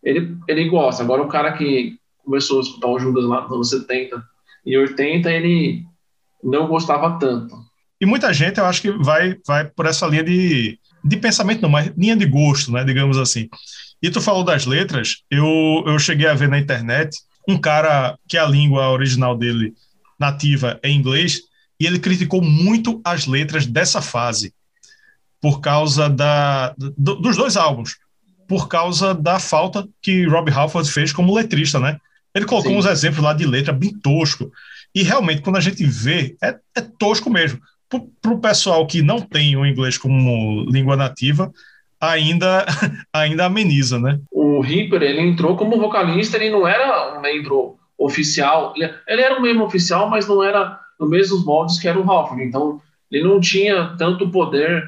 ele, 0.03 0.37
ele 0.49 0.69
gosta. 0.69 1.03
Agora, 1.03 1.23
o 1.23 1.29
cara 1.29 1.53
que 1.53 1.97
começou 2.25 2.59
a 2.59 2.63
escutar 2.63 2.89
o 2.89 2.99
Judas 2.99 3.25
lá 3.25 3.43
nos 3.43 3.53
anos 3.53 3.71
70 3.71 4.23
e 4.67 4.77
80, 4.77 5.31
ele 5.31 5.85
não 6.43 6.67
gostava 6.69 7.19
tanto. 7.19 7.55
E 8.01 8.07
muita 8.07 8.33
gente, 8.33 8.59
eu 8.59 8.65
acho 8.65 8.81
que 8.81 8.91
vai, 8.91 9.37
vai 9.47 9.65
por 9.65 9.87
essa 9.87 10.07
linha 10.07 10.25
de, 10.25 10.79
de 11.05 11.17
pensamento, 11.19 11.61
não, 11.61 11.69
mas 11.69 11.93
linha 11.97 12.17
de 12.17 12.27
gosto, 12.27 12.73
né, 12.73 12.83
digamos 12.83 13.19
assim. 13.19 13.49
E 14.03 14.11
tu 14.11 14.21
falou 14.21 14.45
das 14.45 14.67
letras, 14.67 15.23
eu, 15.31 15.85
eu 15.87 15.99
cheguei 15.99 16.27
a 16.27 16.35
ver 16.35 16.49
na 16.49 16.59
internet 16.59 17.19
um 17.47 17.59
cara 17.59 18.19
que 18.29 18.39
a 18.39 18.47
língua 18.47 18.91
original 18.91 19.37
dele 19.37 19.75
nativa 20.19 20.79
é 20.83 20.91
inglês, 20.91 21.41
e 21.79 21.87
ele 21.87 21.99
criticou 21.99 22.43
muito 22.43 23.01
as 23.05 23.27
letras 23.27 23.65
dessa 23.67 24.03
fase, 24.03 24.53
por 25.41 25.61
causa 25.61 26.09
da, 26.11 26.75
do, 26.77 27.17
dos 27.17 27.37
dois 27.37 27.57
álbuns. 27.57 27.97
por 28.51 28.67
causa 28.67 29.15
da 29.15 29.39
falta 29.39 29.89
que 30.03 30.27
Rob 30.27 30.51
Halford 30.51 30.91
fez 30.91 31.13
como 31.13 31.33
letrista, 31.33 31.79
né? 31.79 31.99
Ele 32.35 32.45
colocou 32.45 32.73
Sim. 32.73 32.79
uns 32.79 32.87
exemplos 32.87 33.23
lá 33.23 33.33
de 33.33 33.47
letra 33.47 33.73
bem 33.73 33.97
tosco. 33.97 34.51
E 34.93 35.05
realmente, 35.05 35.41
quando 35.41 35.55
a 35.55 35.61
gente 35.61 35.85
vê, 35.85 36.37
é, 36.43 36.57
é 36.75 36.81
tosco 36.81 37.31
mesmo. 37.31 37.61
Para 38.21 38.33
o 38.33 38.41
pessoal 38.41 38.85
que 38.89 39.03
não 39.03 39.21
tem 39.21 39.57
o 39.57 39.65
inglês 39.65 39.97
como 39.97 40.65
língua 40.69 40.97
nativa, 40.97 41.53
ainda, 42.01 42.65
ainda 43.13 43.47
ameniza, 43.47 43.99
né? 43.99 44.19
O 44.33 44.61
Ripper, 44.61 45.03
ele 45.03 45.21
entrou 45.21 45.57
como 45.57 45.79
vocalista, 45.79 46.37
ele 46.37 46.51
não 46.51 46.67
era 46.67 47.17
um 47.17 47.21
membro 47.21 47.77
oficial. 47.99 48.73
Ele, 48.77 49.23
era 49.23 49.39
um 49.39 49.43
membro 49.43 49.65
oficial, 49.65 50.09
mas 50.09 50.27
não 50.27 50.43
era 50.43 50.81
no 50.99 51.07
mesmos 51.07 51.45
moldes 51.45 51.79
que 51.79 51.87
era 51.87 52.01
o 52.01 52.11
Halford. 52.11 52.43
Então, 52.43 52.81
ele 53.11 53.25
não 53.25 53.41
tinha 53.41 53.95
tanto 53.99 54.31
poder 54.31 54.83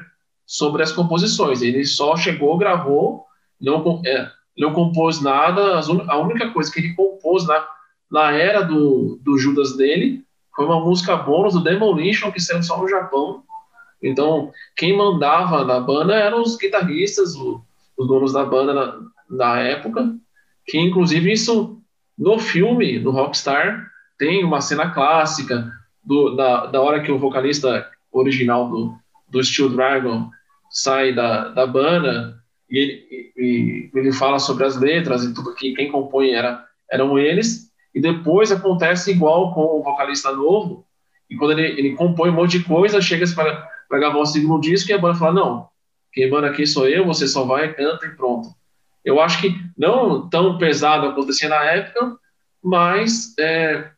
sobre 0.45 0.81
as 0.81 0.91
composições. 0.91 1.61
Ele 1.61 1.85
só 1.85 2.17
chegou, 2.17 2.57
gravou, 2.57 3.25
não, 3.61 4.01
é, 4.05 4.29
não 4.57 4.73
compôs 4.73 5.21
nada. 5.21 5.79
A 6.07 6.17
única 6.17 6.49
coisa 6.51 6.71
que 6.71 6.79
ele 6.79 6.93
compôs 6.93 7.45
na, 7.45 7.65
na 8.11 8.31
era 8.31 8.61
do, 8.61 9.19
do 9.21 9.37
Judas 9.37 9.77
dele 9.77 10.23
foi 10.55 10.65
uma 10.65 10.79
música 10.79 11.15
bônus 11.15 11.53
do 11.53 11.63
Demolition 11.63 12.31
que 12.31 12.39
saiu 12.39 12.63
só 12.63 12.79
no 12.79 12.87
Japão. 12.87 13.43
Então, 14.03 14.51
quem 14.75 14.95
mandava 14.95 15.63
na 15.63 15.79
banda 15.79 16.13
eram 16.13 16.41
os 16.41 16.57
guitarristas, 16.57 17.35
o, 17.35 17.63
os 17.97 18.07
donos 18.07 18.33
da 18.33 18.43
banda 18.43 18.73
na, 18.73 18.99
na 19.29 19.59
época, 19.59 20.13
que 20.65 20.77
inclusive 20.77 21.31
isso 21.31 21.81
no 22.17 22.37
filme, 22.37 22.99
no 22.99 23.11
Rockstar, 23.11 23.89
tem 24.17 24.43
uma 24.43 24.61
cena 24.61 24.91
clássica 24.91 25.71
do, 26.03 26.35
da, 26.35 26.65
da 26.65 26.81
hora 26.81 27.01
que 27.01 27.11
o 27.11 27.17
vocalista 27.17 27.89
original 28.11 28.69
do, 28.69 28.93
do 29.29 29.43
Steel 29.43 29.69
Dragon 29.69 30.29
sai 30.69 31.13
da, 31.13 31.49
da 31.49 31.65
banda 31.65 32.37
e 32.69 32.77
ele, 32.77 33.31
e, 33.37 33.91
ele 33.93 34.11
fala 34.11 34.37
sobre 34.37 34.65
as 34.65 34.75
letras 34.75 35.23
e 35.23 35.33
tudo 35.33 35.55
que 35.55 35.73
quem 35.73 35.91
compõe 35.91 36.31
era, 36.31 36.65
eram 36.91 37.17
eles, 37.17 37.71
e 37.93 38.01
depois 38.01 38.51
acontece 38.51 39.11
igual 39.11 39.53
com 39.53 39.61
o 39.61 39.83
vocalista 39.83 40.31
novo, 40.31 40.85
e 41.29 41.35
quando 41.35 41.57
ele, 41.57 41.79
ele 41.79 41.95
compõe 41.95 42.29
um 42.29 42.33
monte 42.33 42.59
de 42.59 42.65
coisa, 42.65 43.01
chega 43.01 43.25
para 43.33 43.72
gravar 43.99 44.19
o 44.19 44.25
segundo 44.25 44.61
disco 44.61 44.91
e 44.91 44.93
a 44.93 44.97
banda 44.97 45.17
fala, 45.17 45.33
não, 45.33 45.67
quem 46.11 46.29
manda 46.29 46.47
aqui 46.47 46.65
sou 46.65 46.87
eu, 46.87 47.05
você 47.05 47.27
só 47.27 47.43
vai, 47.43 47.73
canta 47.73 48.05
e 48.05 48.15
pronto. 48.15 48.49
Eu 49.03 49.19
acho 49.19 49.41
que 49.41 49.55
não 49.77 50.29
tão 50.29 50.57
pesado 50.57 51.07
acontecia 51.07 51.49
na 51.49 51.63
época, 51.65 52.15
mas 52.63 53.33
é, 53.37 53.89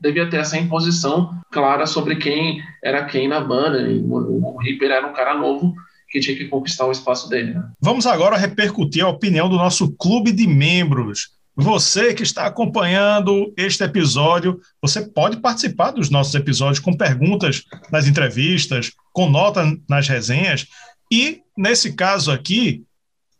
devia 0.00 0.28
ter 0.28 0.38
essa 0.38 0.58
imposição 0.58 1.32
clara 1.52 1.86
sobre 1.86 2.16
quem 2.16 2.60
era 2.82 3.04
quem 3.04 3.28
na 3.28 3.40
banda. 3.40 3.82
E 3.82 4.00
o, 4.00 4.54
o 4.54 4.58
Ripper 4.58 4.90
era 4.90 5.06
um 5.06 5.12
cara 5.12 5.34
novo 5.34 5.74
que 6.08 6.20
tinha 6.20 6.36
que 6.36 6.46
conquistar 6.46 6.86
o 6.86 6.92
espaço 6.92 7.28
dele. 7.28 7.54
Né? 7.54 7.62
Vamos 7.80 8.06
agora 8.06 8.36
repercutir 8.36 9.04
a 9.04 9.08
opinião 9.08 9.48
do 9.48 9.56
nosso 9.56 9.94
clube 9.96 10.32
de 10.32 10.46
membros. 10.46 11.37
Você 11.60 12.14
que 12.14 12.22
está 12.22 12.46
acompanhando 12.46 13.52
este 13.56 13.82
episódio, 13.82 14.60
você 14.80 15.02
pode 15.02 15.38
participar 15.38 15.90
dos 15.90 16.08
nossos 16.08 16.32
episódios 16.36 16.78
com 16.78 16.96
perguntas 16.96 17.64
nas 17.90 18.06
entrevistas, 18.06 18.92
com 19.12 19.28
nota 19.28 19.76
nas 19.88 20.06
resenhas. 20.06 20.68
E, 21.12 21.40
nesse 21.56 21.94
caso 21.94 22.30
aqui, 22.30 22.84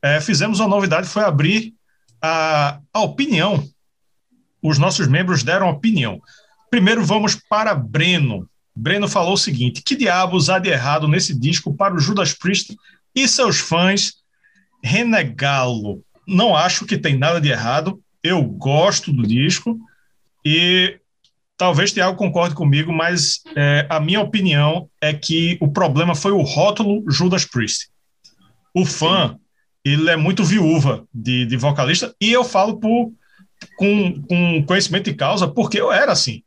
é, 0.03 0.21
fizemos 0.21 0.59
uma 0.59 0.69
novidade, 0.69 1.07
foi 1.07 1.23
abrir 1.23 1.73
a, 2.21 2.81
a 2.93 3.01
opinião. 3.03 3.65
Os 4.61 4.79
nossos 4.79 5.07
membros 5.07 5.45
deram 5.45 5.71
opinião. 5.71 6.21
Primeiro 6.69 7.05
vamos 7.05 7.37
para 7.49 7.73
Breno. 7.73 8.51
Breno 8.75 9.07
falou 9.07 9.35
o 9.35 9.39
seguinte: 9.39 9.81
que 9.81 9.95
diabos 9.95 10.51
há 10.51 10.59
de 10.59 10.71
errado 10.71 11.07
nesse 11.07 11.39
disco 11.39 11.73
para 11.73 11.95
o 11.95 12.01
Judas 12.01 12.33
Priest 12.33 12.77
e 13.15 13.29
seus 13.29 13.61
fãs 13.61 14.15
renegá-lo? 14.83 16.03
Não 16.27 16.57
acho 16.57 16.85
que 16.85 16.99
tem 16.99 17.17
nada 17.17 17.41
de 17.41 17.49
errado. 17.49 18.03
Eu 18.23 18.43
gosto 18.43 19.13
do 19.13 19.27
disco 19.27 19.79
e 20.45 20.99
talvez 21.57 21.93
Tiago 21.93 22.17
concorde 22.17 22.55
comigo, 22.55 22.93
mas 22.93 23.41
é, 23.57 23.87
a 23.91 24.01
minha 24.01 24.21
opinião 24.21 24.89
é 25.01 25.13
que 25.13 25.59
o 25.61 25.69
problema 25.69 26.15
foi 26.15 26.33
o 26.33 26.43
rótulo 26.43 27.05
Judas 27.11 27.45
Priest. 27.45 27.89
O 28.75 28.85
fã, 28.85 29.37
ele 29.85 30.09
é 30.09 30.17
muito 30.17 30.45
viúva 30.45 31.05
de, 31.13 31.45
de 31.47 31.57
vocalista 31.57 32.15
e 32.21 32.33
eu 32.33 32.45
falo 32.45 32.79
por, 32.79 33.13
com, 33.77 34.23
com 34.23 34.65
conhecimento 34.65 35.05
de 35.11 35.15
causa 35.15 35.49
porque 35.49 35.81
eu 35.81 35.93
era 35.93 36.13
assim. 36.13 36.43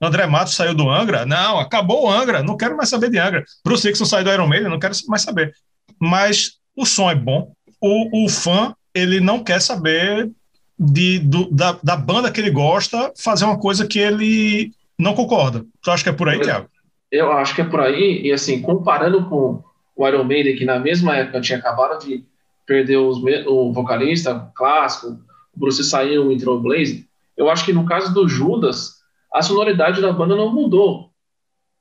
André 0.00 0.26
Matos 0.26 0.54
saiu 0.54 0.74
do 0.74 0.90
Angra, 0.90 1.24
não, 1.24 1.58
acabou 1.58 2.04
o 2.04 2.10
Angra, 2.10 2.42
não 2.42 2.56
quero 2.56 2.76
mais 2.76 2.88
saber 2.88 3.10
de 3.10 3.18
Angra. 3.18 3.44
Bruce 3.64 3.86
Dixon 3.86 4.04
saiu 4.04 4.24
do 4.24 4.32
Iron 4.32 4.46
Maiden, 4.46 4.70
não 4.70 4.78
quero 4.78 4.94
mais 5.08 5.22
saber. 5.22 5.54
Mas 5.98 6.58
o 6.76 6.84
som 6.84 7.10
é 7.10 7.14
bom, 7.14 7.52
o, 7.80 8.24
o 8.24 8.28
fã, 8.28 8.74
ele 8.94 9.20
não 9.20 9.42
quer 9.42 9.60
saber 9.60 10.30
de, 10.78 11.18
do, 11.20 11.50
da, 11.50 11.78
da 11.82 11.96
banda 11.96 12.30
que 12.30 12.40
ele 12.40 12.50
gosta 12.50 13.12
fazer 13.16 13.44
uma 13.44 13.58
coisa 13.58 13.86
que 13.86 13.98
ele 13.98 14.72
não 14.98 15.14
concorda. 15.14 15.64
Tu 15.82 15.90
acha 15.90 16.02
que 16.02 16.10
é 16.10 16.12
por 16.12 16.28
aí, 16.28 16.40
Tiago? 16.40 16.68
Eu 17.10 17.30
acho 17.32 17.54
que 17.54 17.60
é 17.60 17.64
por 17.64 17.80
aí, 17.80 18.22
e 18.22 18.32
assim, 18.32 18.60
comparando 18.60 19.28
com 19.28 19.62
o 19.94 20.08
Iron 20.08 20.24
Maiden, 20.24 20.56
que 20.56 20.64
na 20.64 20.78
mesma 20.78 21.16
época 21.16 21.40
tinha 21.40 21.58
acabado 21.58 22.04
de 22.04 22.24
perder 22.66 22.96
os, 22.96 23.18
o 23.46 23.72
vocalista 23.72 24.50
clássico, 24.54 25.18
o 25.54 25.60
Bruce 25.60 25.84
saiu 25.84 26.30
e 26.30 26.34
entrou 26.34 26.56
o 26.56 26.60
Blaze, 26.60 27.06
eu 27.36 27.48
acho 27.48 27.64
que 27.64 27.72
no 27.72 27.84
caso 27.84 28.12
do 28.12 28.28
Judas, 28.28 28.94
a 29.32 29.42
sonoridade 29.42 30.00
da 30.00 30.12
banda 30.12 30.34
não 30.34 30.52
mudou, 30.52 31.10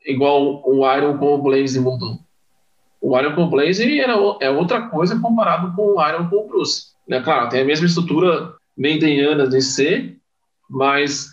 igual 0.05 0.61
o 0.65 0.95
Iron 0.95 1.17
com 1.17 1.33
o 1.33 1.41
Blaze 1.41 1.79
mudou. 1.79 2.19
O 3.01 3.17
Iron 3.17 3.35
com 3.35 3.43
o 3.43 3.49
Blaze 3.49 3.99
era, 3.99 4.13
é 4.39 4.49
outra 4.49 4.87
coisa 4.89 5.19
comparado 5.19 5.75
com 5.75 5.95
o 5.95 6.07
Iron 6.07 6.29
com 6.29 6.37
o 6.37 6.47
Bruce. 6.47 6.93
É 7.09 7.19
claro, 7.19 7.49
tem 7.49 7.61
a 7.61 7.65
mesma 7.65 7.85
estrutura 7.85 8.53
meideniana 8.77 9.47
de 9.47 9.61
ser, 9.61 10.17
mas 10.69 11.29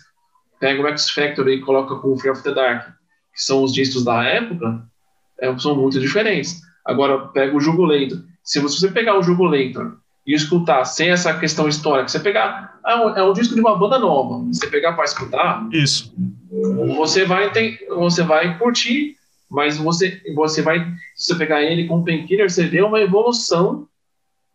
pega 0.59 0.81
o 0.81 0.87
X 0.87 1.09
Factor 1.09 1.47
e 1.49 1.61
coloca 1.61 1.95
com 1.95 2.13
o 2.13 2.17
Fear 2.17 2.35
of 2.35 2.43
the 2.43 2.53
Dark, 2.53 2.87
que 3.33 3.43
são 3.43 3.63
os 3.63 3.73
discos 3.73 4.03
da 4.03 4.23
época, 4.23 4.85
é, 5.39 5.57
são 5.57 5.75
muito 5.75 5.99
diferentes. 5.99 6.61
Agora, 6.85 7.27
pega 7.27 7.55
o 7.55 7.59
Jugulator. 7.59 8.19
Se 8.43 8.59
você 8.59 8.89
pegar 8.89 9.17
o 9.17 9.23
Jugulator 9.23 9.97
e 10.25 10.33
escutar 10.33 10.85
sem 10.85 11.09
essa 11.09 11.37
questão 11.37 11.67
histórica, 11.67 12.07
você 12.07 12.19
pegar. 12.19 12.79
É 12.85 12.95
um, 12.95 13.09
é 13.17 13.23
um 13.23 13.33
disco 13.33 13.53
de 13.53 13.61
uma 13.61 13.77
banda 13.77 13.99
nova, 13.99 14.43
você 14.45 14.67
pegar 14.67 14.93
para 14.93 15.05
escutar. 15.05 15.67
Isso. 15.71 16.13
Você 16.97 17.25
vai, 17.25 17.51
ter, 17.51 17.85
você 17.89 18.23
vai 18.23 18.57
curtir, 18.57 19.15
mas 19.49 19.77
você, 19.77 20.21
você 20.35 20.61
vai. 20.61 20.79
Se 21.15 21.27
você 21.27 21.35
pegar 21.35 21.61
ele 21.61 21.87
com 21.87 21.99
o 21.99 22.05
Painkiller, 22.05 22.49
você 22.49 22.65
vê 22.65 22.81
uma 22.81 22.99
evolução 22.99 23.87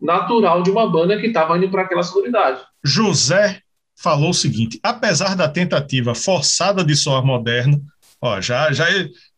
natural 0.00 0.62
de 0.62 0.70
uma 0.70 0.90
banda 0.90 1.18
que 1.18 1.26
estava 1.26 1.56
indo 1.56 1.70
para 1.70 1.82
aquela 1.82 2.02
sonoridade. 2.02 2.60
José 2.84 3.60
falou 3.96 4.30
o 4.30 4.34
seguinte: 4.34 4.78
apesar 4.82 5.34
da 5.34 5.48
tentativa 5.48 6.14
forçada 6.14 6.84
de 6.84 6.94
soar 6.94 7.24
moderno, 7.24 7.82
ó, 8.20 8.40
já, 8.40 8.72
já, 8.72 8.86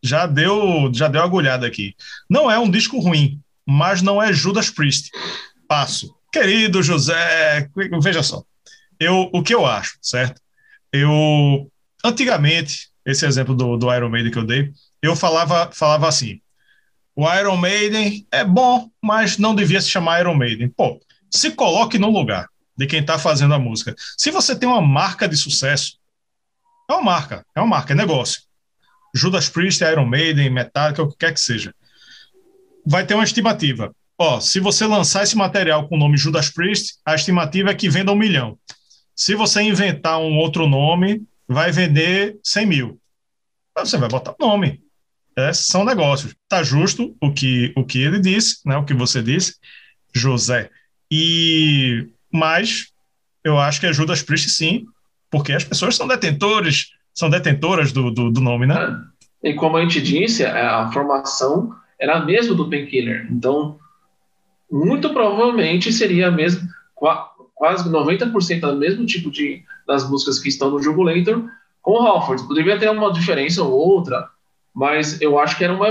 já 0.02 0.26
deu 0.26 0.90
já 0.92 1.08
deu 1.08 1.22
agulhada 1.22 1.66
aqui. 1.66 1.94
Não 2.28 2.50
é 2.50 2.58
um 2.58 2.70
disco 2.70 2.98
ruim, 2.98 3.40
mas 3.66 4.02
não 4.02 4.22
é 4.22 4.32
Judas 4.32 4.70
Priest. 4.70 5.10
Passo. 5.66 6.14
Querido 6.32 6.82
José, 6.82 7.68
veja 8.02 8.22
só, 8.22 8.42
eu, 9.00 9.30
o 9.32 9.42
que 9.42 9.54
eu 9.54 9.64
acho, 9.64 9.96
certo? 10.02 10.40
Eu, 10.92 11.70
antigamente, 12.04 12.88
esse 13.04 13.26
exemplo 13.26 13.54
do, 13.54 13.76
do 13.76 13.94
Iron 13.94 14.10
Maiden 14.10 14.30
que 14.30 14.38
eu 14.38 14.44
dei, 14.44 14.70
eu 15.02 15.16
falava, 15.16 15.70
falava 15.72 16.08
assim, 16.08 16.40
o 17.18 17.28
Iron 17.34 17.56
Maiden 17.56 18.24
é 18.30 18.44
bom, 18.44 18.88
mas 19.02 19.38
não 19.38 19.52
devia 19.52 19.80
se 19.80 19.90
chamar 19.90 20.20
Iron 20.20 20.36
Maiden. 20.36 20.68
Pô, 20.68 21.00
se 21.28 21.50
coloque 21.50 21.98
no 21.98 22.08
lugar 22.10 22.48
de 22.76 22.86
quem 22.86 23.00
está 23.00 23.18
fazendo 23.18 23.54
a 23.54 23.58
música. 23.58 23.92
Se 24.16 24.30
você 24.30 24.54
tem 24.54 24.68
uma 24.68 24.80
marca 24.80 25.28
de 25.28 25.36
sucesso, 25.36 25.98
é 26.88 26.92
uma 26.92 27.02
marca, 27.02 27.44
é 27.56 27.60
uma 27.60 27.66
marca, 27.66 27.92
é 27.92 27.96
negócio. 27.96 28.42
Judas 29.12 29.48
Priest, 29.48 29.82
Iron 29.82 30.06
Maiden, 30.06 30.48
Metallica, 30.48 31.02
o 31.02 31.08
que 31.08 31.16
quer 31.16 31.34
que 31.34 31.40
seja. 31.40 31.74
Vai 32.86 33.04
ter 33.04 33.14
uma 33.14 33.24
estimativa. 33.24 33.92
Ó, 34.16 34.38
se 34.38 34.60
você 34.60 34.86
lançar 34.86 35.24
esse 35.24 35.36
material 35.36 35.88
com 35.88 35.96
o 35.96 35.98
nome 35.98 36.16
Judas 36.16 36.50
Priest, 36.50 36.98
a 37.04 37.16
estimativa 37.16 37.72
é 37.72 37.74
que 37.74 37.90
venda 37.90 38.12
um 38.12 38.16
milhão. 38.16 38.56
Se 39.16 39.34
você 39.34 39.60
inventar 39.60 40.20
um 40.20 40.38
outro 40.38 40.68
nome, 40.68 41.24
vai 41.48 41.72
vender 41.72 42.38
100 42.44 42.66
mil. 42.66 43.00
Você 43.76 43.98
vai 43.98 44.08
botar 44.08 44.36
o 44.38 44.46
nome. 44.46 44.86
É, 45.38 45.52
são 45.52 45.84
negócios. 45.84 46.34
Tá 46.48 46.64
justo 46.64 47.14
o 47.22 47.32
que, 47.32 47.72
o 47.76 47.84
que 47.84 48.02
ele 48.02 48.18
disse, 48.18 48.58
né, 48.66 48.76
o 48.76 48.84
que 48.84 48.92
você 48.92 49.22
disse, 49.22 49.54
José. 50.12 50.68
E 51.08 52.08
mas 52.32 52.88
eu 53.44 53.56
acho 53.56 53.78
que 53.78 53.86
é 53.86 53.92
Judas 53.92 54.20
Priest 54.20 54.50
sim, 54.50 54.86
porque 55.30 55.52
as 55.52 55.62
pessoas 55.62 55.94
são 55.94 56.08
detentores, 56.08 56.88
são 57.14 57.30
detentoras 57.30 57.92
do, 57.92 58.10
do, 58.10 58.32
do 58.32 58.40
nome, 58.40 58.66
né? 58.66 59.00
E 59.40 59.54
como 59.54 59.76
a 59.76 59.82
gente 59.82 60.02
disse, 60.02 60.44
a 60.44 60.90
formação 60.90 61.72
era 62.00 62.16
a 62.16 62.24
mesma 62.24 62.56
do 62.56 62.68
Painkiller. 62.68 63.28
Então, 63.30 63.78
muito 64.68 65.10
provavelmente 65.10 65.92
seria 65.92 66.28
a 66.28 66.32
mesma, 66.32 66.68
quase 67.54 67.88
90% 67.88 68.60
do 68.60 68.76
mesmo 68.76 69.06
tipo 69.06 69.30
de 69.30 69.62
das 69.86 70.08
músicas 70.10 70.40
que 70.40 70.48
estão 70.48 70.68
no 70.70 70.82
Jugulator 70.82 71.48
com 71.80 71.92
o 71.92 72.06
Halford. 72.06 72.46
Poderia 72.46 72.76
ter 72.76 72.90
uma 72.90 73.12
diferença 73.12 73.62
ou 73.62 73.72
outra, 73.72 74.28
mas 74.78 75.20
eu 75.20 75.36
acho 75.40 75.58
que 75.58 75.64
era 75.64 75.74
uma 75.74 75.88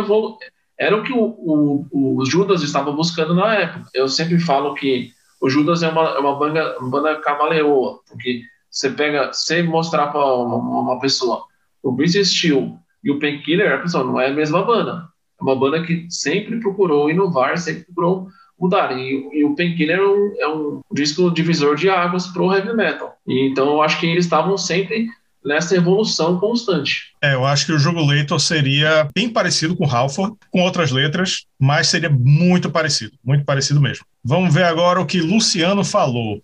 era 0.79 0.95
o 0.95 1.03
que 1.03 1.11
o, 1.11 1.19
o, 1.19 2.17
o 2.19 2.25
Judas 2.25 2.63
estava 2.63 2.89
buscando 2.89 3.35
na 3.35 3.53
época. 3.53 3.89
Eu 3.93 4.07
sempre 4.07 4.39
falo 4.39 4.73
que 4.75 5.11
o 5.41 5.49
Judas 5.49 5.83
é 5.83 5.89
uma, 5.89 6.03
é 6.03 6.19
uma 6.19 6.39
banda, 6.39 6.77
banda 6.79 7.19
camaleoa, 7.19 7.99
porque 8.07 8.43
você 8.71 8.89
pega, 8.89 9.33
você 9.33 9.61
mostrar 9.61 10.07
para 10.07 10.23
uma, 10.23 10.55
uma, 10.55 10.99
pessoa 11.01 11.43
o 11.83 11.91
Bruce 11.91 12.23
Steel 12.23 12.77
e 13.03 13.11
o 13.11 13.19
Painkiller, 13.19 13.73
a 13.73 13.79
pessoa 13.79 14.05
não 14.05 14.21
é 14.21 14.27
a 14.27 14.33
mesma 14.33 14.63
banda. 14.63 15.09
É 15.37 15.43
uma 15.43 15.55
banda 15.55 15.83
que 15.83 16.07
sempre 16.09 16.57
procurou 16.61 17.09
inovar, 17.09 17.57
sempre 17.57 17.83
procurou 17.83 18.29
mudar. 18.57 18.97
E, 18.97 19.29
e 19.33 19.43
o 19.43 19.53
Painkiller 19.53 19.99
é, 19.99 20.07
um, 20.07 20.35
é 20.39 20.47
um 20.47 20.81
disco 20.93 21.29
divisor 21.29 21.75
de 21.75 21.89
águas 21.89 22.27
pro 22.27 22.53
heavy 22.53 22.73
metal. 22.73 23.17
E, 23.27 23.49
então 23.49 23.67
eu 23.67 23.81
acho 23.81 23.99
que 23.99 24.05
eles 24.05 24.23
estavam 24.23 24.57
sempre 24.57 25.09
nessa 25.43 25.75
evolução 25.75 26.39
constante. 26.39 27.13
É, 27.21 27.33
eu 27.33 27.45
acho 27.45 27.65
que 27.65 27.71
o 27.71 27.79
jogo 27.79 28.05
Leitor 28.05 28.39
seria 28.39 29.07
bem 29.15 29.29
parecido 29.29 29.75
com 29.75 29.89
Halford, 29.89 30.35
com 30.51 30.61
outras 30.61 30.91
letras, 30.91 31.45
mas 31.59 31.87
seria 31.87 32.09
muito 32.09 32.69
parecido, 32.69 33.13
muito 33.23 33.45
parecido 33.45 33.79
mesmo. 33.79 34.05
Vamos 34.23 34.53
ver 34.53 34.63
agora 34.63 34.99
o 34.99 35.05
que 35.05 35.21
Luciano 35.21 35.83
falou. 35.83 36.41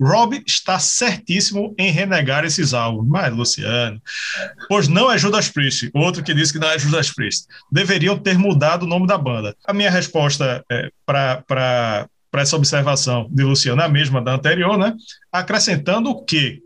Rob 0.00 0.40
está 0.46 0.78
certíssimo 0.78 1.74
em 1.78 1.90
renegar 1.90 2.44
esses 2.44 2.72
álbuns. 2.74 3.08
Mas, 3.08 3.34
Luciano, 3.34 4.00
pois 4.68 4.88
não 4.88 5.10
é 5.10 5.18
Judas 5.18 5.48
Priest, 5.48 5.90
outro 5.94 6.22
que 6.22 6.34
disse 6.34 6.52
que 6.52 6.58
não 6.58 6.70
é 6.70 6.78
Judas 6.78 7.12
Priest. 7.12 7.46
Deveriam 7.70 8.16
ter 8.16 8.38
mudado 8.38 8.84
o 8.84 8.88
nome 8.88 9.06
da 9.06 9.18
banda. 9.18 9.56
A 9.66 9.72
minha 9.72 9.90
resposta 9.90 10.64
é, 10.70 10.90
para 11.04 12.08
essa 12.34 12.56
observação 12.56 13.28
de 13.30 13.42
Luciano 13.42 13.82
é 13.82 13.84
a 13.84 13.88
mesma 13.88 14.22
da 14.22 14.34
anterior, 14.34 14.78
né? 14.78 14.94
Acrescentando 15.32 16.24
que 16.24 16.60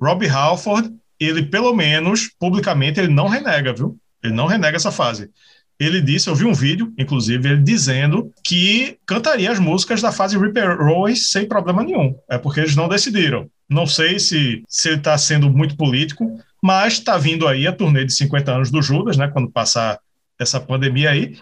Rob 0.00 0.28
Halford 0.28 0.92
ele 1.18 1.44
pelo 1.44 1.74
menos 1.74 2.30
publicamente 2.38 3.00
ele 3.00 3.12
não 3.12 3.28
renega, 3.28 3.72
viu? 3.72 3.96
Ele 4.22 4.34
não 4.34 4.46
renega 4.46 4.76
essa 4.76 4.90
fase. 4.90 5.30
Ele 5.78 6.00
disse, 6.00 6.28
eu 6.28 6.34
vi 6.34 6.46
um 6.46 6.54
vídeo, 6.54 6.92
inclusive, 6.96 7.50
ele 7.50 7.62
dizendo 7.62 8.32
que 8.42 8.98
cantaria 9.06 9.50
as 9.50 9.58
músicas 9.58 10.00
da 10.00 10.10
fase 10.10 10.38
Reaper 10.38 10.80
Owens 10.80 11.30
sem 11.30 11.46
problema 11.46 11.82
nenhum. 11.82 12.16
É 12.30 12.38
porque 12.38 12.60
eles 12.60 12.74
não 12.74 12.88
decidiram. 12.88 13.48
Não 13.68 13.86
sei 13.86 14.18
se, 14.18 14.62
se 14.68 14.88
ele 14.88 14.96
está 14.96 15.18
sendo 15.18 15.50
muito 15.50 15.76
político, 15.76 16.40
mas 16.62 16.94
está 16.94 17.18
vindo 17.18 17.46
aí 17.46 17.66
a 17.66 17.72
turnê 17.72 18.04
de 18.04 18.14
50 18.14 18.52
anos 18.52 18.70
do 18.70 18.80
Judas, 18.80 19.18
né? 19.18 19.28
Quando 19.28 19.50
passar 19.50 19.98
essa 20.38 20.58
pandemia 20.58 21.10
aí. 21.10 21.36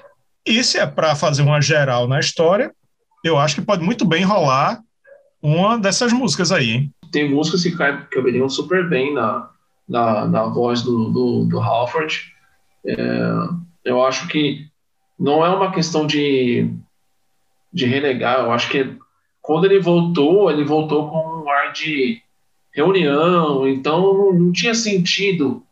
E 0.45 0.63
se 0.65 0.79
é 0.79 0.87
para 0.87 1.15
fazer 1.15 1.43
uma 1.43 1.61
geral 1.61 2.09
na 2.09 2.19
história, 2.19 2.73
eu 3.25 3.39
acho 3.39 3.55
que 3.55 3.63
pode 3.63 3.85
muito 3.85 4.05
bem 4.05 4.25
rolar 4.25 4.81
uma 5.41 5.79
dessas 5.79 6.13
músicas 6.13 6.51
aí, 6.51 6.71
hein? 6.71 6.93
Tem 7.13 7.31
músicas 7.31 7.63
que 7.63 7.77
caberiam 8.11 8.49
super 8.49 8.89
bem 8.89 9.15
na, 9.15 9.49
da, 9.89 10.27
da 10.27 10.45
voz 10.45 10.83
do, 10.83 11.11
do, 11.11 11.45
do 11.45 11.61
Halford. 11.61 12.33
É, 12.87 12.97
eu 13.85 14.05
acho 14.05 14.29
que 14.29 14.67
não 15.19 15.45
é 15.45 15.51
uma 15.51 15.71
questão 15.71 16.07
de, 16.07 16.71
de 17.73 17.87
renegar, 17.87 18.41
eu 18.41 18.53
acho 18.53 18.69
que 18.69 18.97
quando 19.41 19.67
ele 19.67 19.79
voltou, 19.79 20.51
ele 20.51 20.65
voltou 20.65 21.11
com 21.11 21.43
um 21.43 21.51
ar 21.51 21.73
de 21.73 22.23
reunião, 22.73 23.69
então 23.69 24.01
não, 24.01 24.33
não 24.33 24.53
tinha 24.53 24.75
sentido 24.75 25.63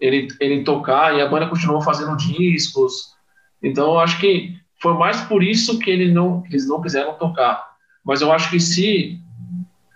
ele, 0.00 0.28
ele 0.40 0.64
tocar 0.64 1.16
e 1.16 1.20
a 1.20 1.28
banda 1.28 1.48
continuou 1.48 1.80
fazendo 1.80 2.16
discos. 2.16 3.14
Então 3.62 3.92
eu 3.92 3.98
acho 4.00 4.18
que 4.20 4.56
foi 4.80 4.94
mais 4.94 5.20
por 5.22 5.42
isso 5.42 5.78
que 5.78 5.90
ele 5.90 6.12
não, 6.12 6.42
eles 6.46 6.68
não 6.68 6.80
quiseram 6.80 7.14
tocar. 7.14 7.68
Mas 8.04 8.20
eu 8.20 8.32
acho 8.32 8.50
que 8.50 8.60
se 8.60 9.20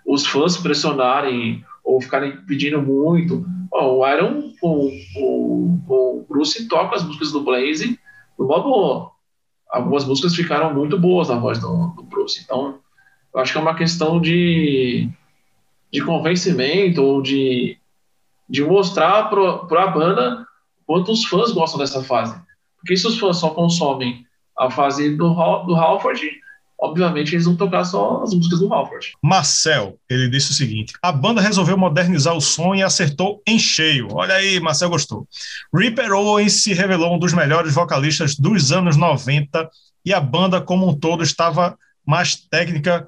os 0.05 0.25
fãs 0.25 0.57
pressionarem 0.57 1.63
ou 1.83 2.01
ficarem 2.01 2.37
pedindo 2.45 2.81
muito. 2.81 3.45
Bom, 3.69 3.97
o 3.97 4.07
Iron, 4.07 4.53
o, 4.61 4.89
o 5.87 6.25
Bruce 6.29 6.67
toca 6.67 6.95
as 6.95 7.03
músicas 7.03 7.31
do 7.31 7.43
Blaze 7.43 7.99
numa 8.37 8.59
boa. 8.61 9.11
Algumas 9.69 10.05
músicas 10.05 10.35
ficaram 10.35 10.73
muito 10.73 10.99
boas 10.99 11.29
na 11.29 11.35
voz 11.35 11.59
do, 11.59 11.87
do 11.95 12.03
Bruce. 12.03 12.41
Então, 12.43 12.79
eu 13.33 13.39
acho 13.39 13.51
que 13.51 13.57
é 13.57 13.61
uma 13.61 13.75
questão 13.75 14.21
de, 14.21 15.09
de 15.91 16.01
convencimento 16.01 17.01
ou 17.01 17.21
de, 17.21 17.77
de 18.47 18.63
mostrar 18.63 19.29
para 19.29 19.83
a 19.83 19.87
banda 19.87 20.47
quanto 20.85 21.11
os 21.11 21.25
fãs 21.25 21.51
gostam 21.51 21.79
dessa 21.79 22.03
fase. 22.03 22.39
Porque 22.77 22.95
se 22.95 23.07
os 23.07 23.17
fãs 23.17 23.37
só 23.37 23.49
consomem 23.49 24.25
a 24.57 24.69
fase 24.69 25.15
do, 25.15 25.33
do 25.65 25.75
Halford, 25.75 26.21
obviamente 26.83 27.33
eles 27.33 27.45
vão 27.45 27.55
tocar 27.55 27.85
só 27.85 28.21
as 28.21 28.33
músicas 28.33 28.59
do 28.59 28.71
Halford. 28.73 29.13
Marcel, 29.23 29.97
ele 30.09 30.29
disse 30.29 30.51
o 30.51 30.53
seguinte: 30.53 30.93
a 31.01 31.11
banda 31.11 31.39
resolveu 31.39 31.77
modernizar 31.77 32.35
o 32.35 32.41
som 32.41 32.75
e 32.75 32.83
acertou 32.83 33.41
em 33.47 33.57
cheio. 33.57 34.09
Olha 34.11 34.35
aí, 34.35 34.59
Marcel 34.59 34.89
gostou. 34.89 35.25
Ripper 35.73 36.11
Owens 36.11 36.61
se 36.61 36.73
revelou 36.73 37.15
um 37.15 37.19
dos 37.19 37.33
melhores 37.33 37.73
vocalistas 37.73 38.35
dos 38.35 38.73
anos 38.73 38.97
90 38.97 39.69
e 40.05 40.13
a 40.13 40.19
banda 40.19 40.59
como 40.59 40.89
um 40.89 40.93
todo 40.93 41.23
estava 41.23 41.77
mais 42.05 42.35
técnica 42.35 43.07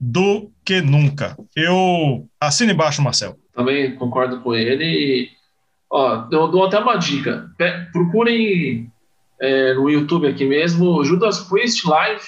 do 0.00 0.50
que 0.64 0.80
nunca. 0.80 1.36
Eu 1.54 2.26
assino 2.40 2.72
embaixo, 2.72 3.00
Marcel. 3.00 3.36
Também 3.54 3.94
concordo 3.94 4.40
com 4.40 4.52
ele. 4.52 5.30
Ó, 5.88 6.26
eu 6.32 6.48
dou 6.48 6.64
até 6.64 6.78
uma 6.78 6.96
dica. 6.96 7.48
Procurem 7.92 8.90
é, 9.40 9.74
no 9.74 9.88
YouTube 9.88 10.26
aqui 10.26 10.44
mesmo 10.44 11.04
Judas 11.04 11.38
Priest 11.40 11.86
Live 11.86 12.24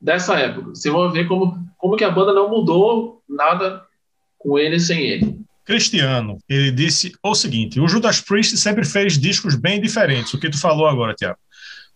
dessa 0.00 0.38
época. 0.38 0.70
Você 0.70 0.90
vai 0.90 1.10
ver 1.10 1.28
como, 1.28 1.58
como 1.76 1.96
que 1.96 2.04
a 2.04 2.10
banda 2.10 2.32
não 2.32 2.48
mudou 2.48 3.22
nada 3.28 3.82
com 4.38 4.58
ele 4.58 4.80
sem 4.80 5.00
ele. 5.02 5.38
Cristiano, 5.64 6.38
ele 6.48 6.70
disse 6.70 7.12
o 7.22 7.34
seguinte: 7.34 7.78
o 7.78 7.86
Judas 7.86 8.20
Priest 8.20 8.56
sempre 8.56 8.84
fez 8.84 9.18
discos 9.18 9.54
bem 9.54 9.80
diferentes, 9.80 10.32
o 10.32 10.40
que 10.40 10.50
tu 10.50 10.58
falou 10.58 10.88
agora, 10.88 11.14
Tiago. 11.14 11.38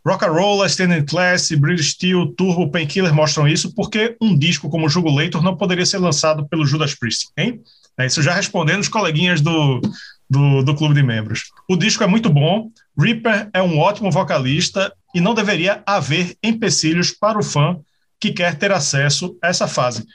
Rock 0.06 0.22
and 0.26 0.32
Roll, 0.32 0.66
Standing 0.66 1.06
Class, 1.06 1.50
British 1.52 1.92
Steel, 1.92 2.26
Turbo, 2.36 2.70
Painkiller 2.70 3.14
mostram 3.14 3.48
isso, 3.48 3.74
porque 3.74 4.16
um 4.20 4.36
disco 4.36 4.68
como 4.68 4.88
Jugulator 4.88 5.42
não 5.42 5.56
poderia 5.56 5.86
ser 5.86 5.96
lançado 5.96 6.46
pelo 6.46 6.66
Judas 6.66 6.94
Priest, 6.94 7.30
hein? 7.38 7.62
É 7.98 8.04
isso 8.04 8.22
já 8.22 8.34
respondendo 8.34 8.80
os 8.80 8.88
coleguinhas 8.88 9.40
do, 9.40 9.80
do, 10.28 10.62
do 10.62 10.74
clube 10.74 10.94
de 10.94 11.02
membros. 11.02 11.44
O 11.66 11.74
disco 11.74 12.04
é 12.04 12.06
muito 12.06 12.28
bom, 12.28 12.70
Reaper 12.98 13.48
é 13.54 13.62
um 13.62 13.78
ótimo 13.78 14.10
vocalista 14.10 14.92
e 15.14 15.20
não 15.20 15.32
deveria 15.32 15.82
haver 15.86 16.36
empecilhos 16.42 17.10
para 17.10 17.38
o 17.38 17.42
fã 17.42 17.78
que 18.24 18.32
quer 18.32 18.56
ter 18.58 18.72
acesso 18.72 19.36
a 19.42 19.48
essa 19.48 19.68
fase. 19.68 20.06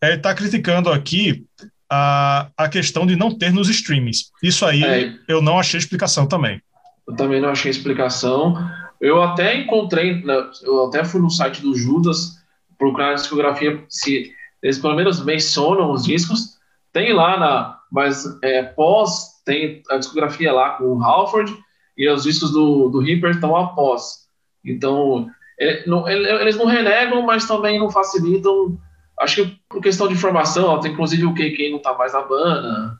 Ele 0.00 0.14
está 0.14 0.32
criticando 0.32 0.90
aqui 0.90 1.44
a, 1.90 2.48
a 2.56 2.68
questão 2.68 3.04
de 3.04 3.16
não 3.16 3.36
ter 3.36 3.52
nos 3.52 3.68
streamings. 3.68 4.30
Isso 4.40 4.64
aí 4.64 4.84
é. 4.84 5.14
eu 5.26 5.42
não 5.42 5.58
achei 5.58 5.78
explicação 5.78 6.28
também. 6.28 6.62
Eu 7.08 7.16
também 7.16 7.40
não 7.40 7.48
achei 7.48 7.70
explicação. 7.70 8.56
Eu 9.00 9.20
até 9.20 9.56
encontrei, 9.56 10.22
né, 10.22 10.48
eu 10.62 10.86
até 10.86 11.04
fui 11.04 11.20
no 11.20 11.30
site 11.30 11.60
do 11.60 11.74
Judas 11.74 12.36
procurar 12.78 13.10
a 13.10 13.14
discografia, 13.14 13.82
se 13.88 14.32
eles 14.62 14.78
pelo 14.78 14.94
menos 14.94 15.24
mencionam 15.24 15.90
os 15.90 16.04
discos. 16.04 16.56
Tem 16.92 17.12
lá 17.12 17.38
na, 17.38 17.78
mas 17.90 18.24
é, 18.42 18.62
pós, 18.62 19.42
tem 19.44 19.82
a 19.90 19.96
discografia 19.96 20.52
lá 20.52 20.70
com 20.70 20.84
o 20.84 21.02
Halford 21.02 21.52
e 21.98 22.08
os 22.08 22.22
discos 22.22 22.52
do, 22.52 22.88
do 22.90 23.00
Reaper 23.00 23.30
estão 23.30 23.56
após. 23.56 24.26
Então, 24.64 25.28
eles 25.58 26.56
não 26.56 26.66
renegam, 26.66 27.22
mas 27.22 27.46
também 27.46 27.78
não 27.78 27.90
facilitam. 27.90 28.78
Acho 29.18 29.44
que 29.44 29.58
por 29.68 29.80
questão 29.80 30.06
de 30.06 30.14
informação, 30.14 30.78
tem 30.80 30.92
inclusive 30.92 31.24
o 31.24 31.34
que 31.34 31.50
quem 31.50 31.70
não 31.70 31.78
está 31.78 31.94
mais 31.94 32.12
na 32.12 32.22
banda. 32.22 32.98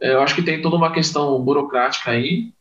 É, 0.00 0.12
eu 0.12 0.20
acho 0.20 0.34
que 0.34 0.42
tem 0.42 0.60
toda 0.60 0.76
uma 0.76 0.92
questão 0.92 1.40
burocrática 1.42 2.10
aí, 2.10 2.52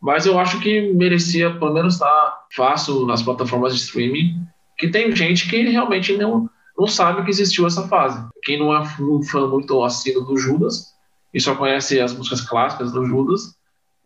mas 0.00 0.26
eu 0.26 0.38
acho 0.38 0.60
que 0.60 0.92
merecia 0.92 1.50
pelo 1.58 1.72
menos 1.72 1.94
estar 1.94 2.06
tá 2.06 2.44
fácil 2.54 3.06
nas 3.06 3.22
plataformas 3.22 3.74
de 3.74 3.80
streaming, 3.80 4.34
que 4.78 4.88
tem 4.88 5.14
gente 5.16 5.48
que 5.48 5.62
realmente 5.62 6.16
não, 6.16 6.48
não 6.78 6.86
sabe 6.86 7.24
que 7.24 7.30
existiu 7.30 7.66
essa 7.66 7.88
fase. 7.88 8.22
Quem 8.42 8.58
não 8.58 8.72
é 8.74 8.80
um 9.00 9.22
fã 9.22 9.48
muito 9.48 9.82
assíduo 9.82 10.24
do 10.24 10.36
Judas 10.36 10.92
e 11.32 11.40
só 11.40 11.54
conhece 11.54 12.00
as 12.00 12.14
músicas 12.14 12.42
clássicas 12.42 12.92
do 12.92 13.04
Judas, 13.06 13.56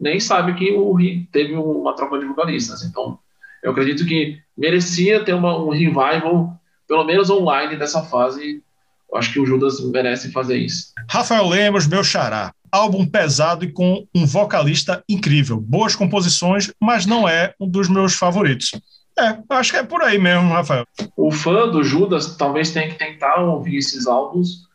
nem 0.01 0.21
sabe 0.21 0.55
que 0.55 0.73
o 0.73 0.97
teve 1.33 1.55
uma 1.55 1.95
troca 1.95 2.19
de 2.19 2.27
vocalistas. 2.27 2.83
Então, 2.85 3.19
eu 3.63 3.73
acredito 3.73 4.05
que 4.07 4.39
merecia 4.57 5.25
ter 5.25 5.35
uma, 5.35 5.57
um 5.59 5.71
revival, 5.71 6.59
pelo 6.87 7.05
menos 7.05 7.31
online, 7.31 7.77
dessa 7.77 8.03
fase. 8.03 8.63
Eu 9.11 9.19
acho 9.19 9.33
que 9.33 9.41
o 9.41 9.47
Judas 9.47 9.81
merece 9.81 10.31
fazer 10.31 10.59
isso. 10.59 10.93
Rafael 11.09 11.49
Lemos, 11.49 11.87
meu 11.87 12.05
xará. 12.05 12.53
Álbum 12.71 13.07
pesado 13.07 13.65
e 13.65 13.73
com 13.73 14.07
um 14.15 14.27
vocalista 14.27 15.03
incrível. 15.09 15.59
Boas 15.59 15.97
composições, 15.97 16.71
mas 16.81 17.07
não 17.07 17.27
é 17.27 17.55
um 17.59 17.67
dos 17.67 17.89
meus 17.89 18.15
favoritos. 18.15 18.73
É, 19.19 19.39
acho 19.51 19.73
que 19.73 19.79
é 19.79 19.83
por 19.83 20.03
aí 20.03 20.19
mesmo, 20.19 20.51
Rafael. 20.51 20.85
O 21.17 21.33
fã 21.33 21.69
do 21.69 21.83
Judas 21.83 22.37
talvez 22.37 22.71
tenha 22.71 22.89
que 22.89 22.99
tentar 22.99 23.37
ouvir 23.41 23.79
esses 23.79 24.07
álbuns 24.07 24.69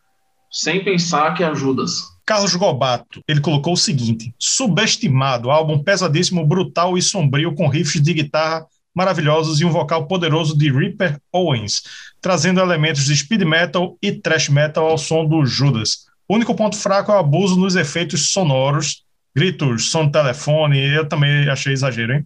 sem 0.51 0.83
pensar 0.83 1.33
que 1.33 1.43
é 1.43 1.55
Judas. 1.55 2.01
Carlos 2.25 2.55
Gobato, 2.55 3.21
ele 3.27 3.41
colocou 3.41 3.73
o 3.73 3.77
seguinte: 3.77 4.33
subestimado, 4.39 5.51
álbum 5.51 5.81
pesadíssimo, 5.81 6.45
brutal 6.45 6.97
e 6.97 7.01
sombrio, 7.01 7.53
com 7.53 7.67
riffs 7.67 8.01
de 8.01 8.13
guitarra 8.13 8.65
maravilhosos 8.93 9.59
e 9.59 9.65
um 9.65 9.71
vocal 9.71 10.07
poderoso 10.07 10.57
de 10.57 10.71
Ripper 10.71 11.19
Owens, 11.31 11.83
trazendo 12.21 12.59
elementos 12.59 13.05
de 13.05 13.15
speed 13.15 13.41
metal 13.43 13.97
e 14.01 14.11
thrash 14.11 14.49
metal 14.49 14.87
ao 14.87 14.97
som 14.97 15.25
do 15.25 15.45
Judas. 15.45 16.05
O 16.27 16.35
único 16.35 16.55
ponto 16.55 16.77
fraco 16.77 17.11
é 17.11 17.15
o 17.15 17.19
abuso 17.19 17.57
nos 17.57 17.75
efeitos 17.75 18.31
sonoros, 18.31 19.03
gritos, 19.35 19.89
som 19.89 20.05
de 20.05 20.11
telefone, 20.11 20.79
eu 20.93 21.07
também 21.07 21.49
achei 21.49 21.73
exagero, 21.73 22.13
hein? 22.13 22.23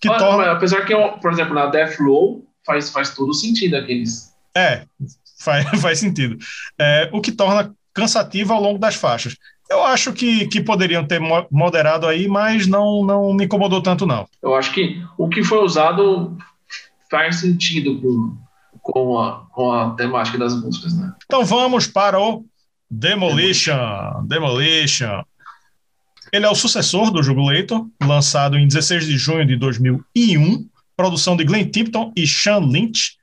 Que 0.00 0.08
torna... 0.08 0.52
Apesar 0.52 0.84
que, 0.84 0.94
por 1.20 1.32
exemplo, 1.32 1.54
na 1.54 1.66
Death 1.66 1.98
Row 1.98 2.44
faz, 2.66 2.90
faz 2.90 3.14
todo 3.14 3.32
sentido 3.32 3.76
aqueles. 3.76 4.30
É, 4.54 4.84
Faz, 5.40 5.66
faz 5.80 5.98
sentido. 5.98 6.36
É, 6.78 7.08
o 7.12 7.20
que 7.20 7.32
torna 7.32 7.74
cansativo 7.94 8.52
ao 8.52 8.62
longo 8.62 8.78
das 8.78 8.94
faixas. 8.94 9.36
Eu 9.70 9.84
acho 9.84 10.12
que, 10.12 10.48
que 10.48 10.60
poderiam 10.60 11.06
ter 11.06 11.20
moderado 11.48 12.06
aí, 12.06 12.26
mas 12.26 12.66
não, 12.66 13.04
não 13.04 13.32
me 13.32 13.44
incomodou 13.44 13.80
tanto, 13.80 14.04
não. 14.04 14.26
Eu 14.42 14.56
acho 14.56 14.72
que 14.72 15.00
o 15.16 15.28
que 15.28 15.44
foi 15.44 15.58
usado 15.58 16.36
faz 17.08 17.36
sentido 17.36 18.00
com, 18.00 18.36
com, 18.82 19.18
a, 19.20 19.46
com 19.52 19.72
a 19.72 19.90
temática 19.90 20.36
das 20.36 20.60
músicas, 20.60 20.92
né? 20.98 21.12
Então 21.24 21.44
vamos 21.44 21.86
para 21.86 22.18
o 22.18 22.44
Demolition. 22.90 24.24
Demolition. 24.26 25.22
Ele 26.32 26.44
é 26.44 26.50
o 26.50 26.54
sucessor 26.54 27.12
do 27.12 27.22
Jugulator, 27.22 27.86
lançado 28.02 28.58
em 28.58 28.66
16 28.66 29.06
de 29.06 29.16
junho 29.16 29.46
de 29.46 29.56
2001, 29.56 30.68
produção 30.96 31.36
de 31.36 31.44
Glenn 31.44 31.70
Tipton 31.70 32.12
e 32.16 32.26
Sean 32.26 32.58
Lynch, 32.58 33.16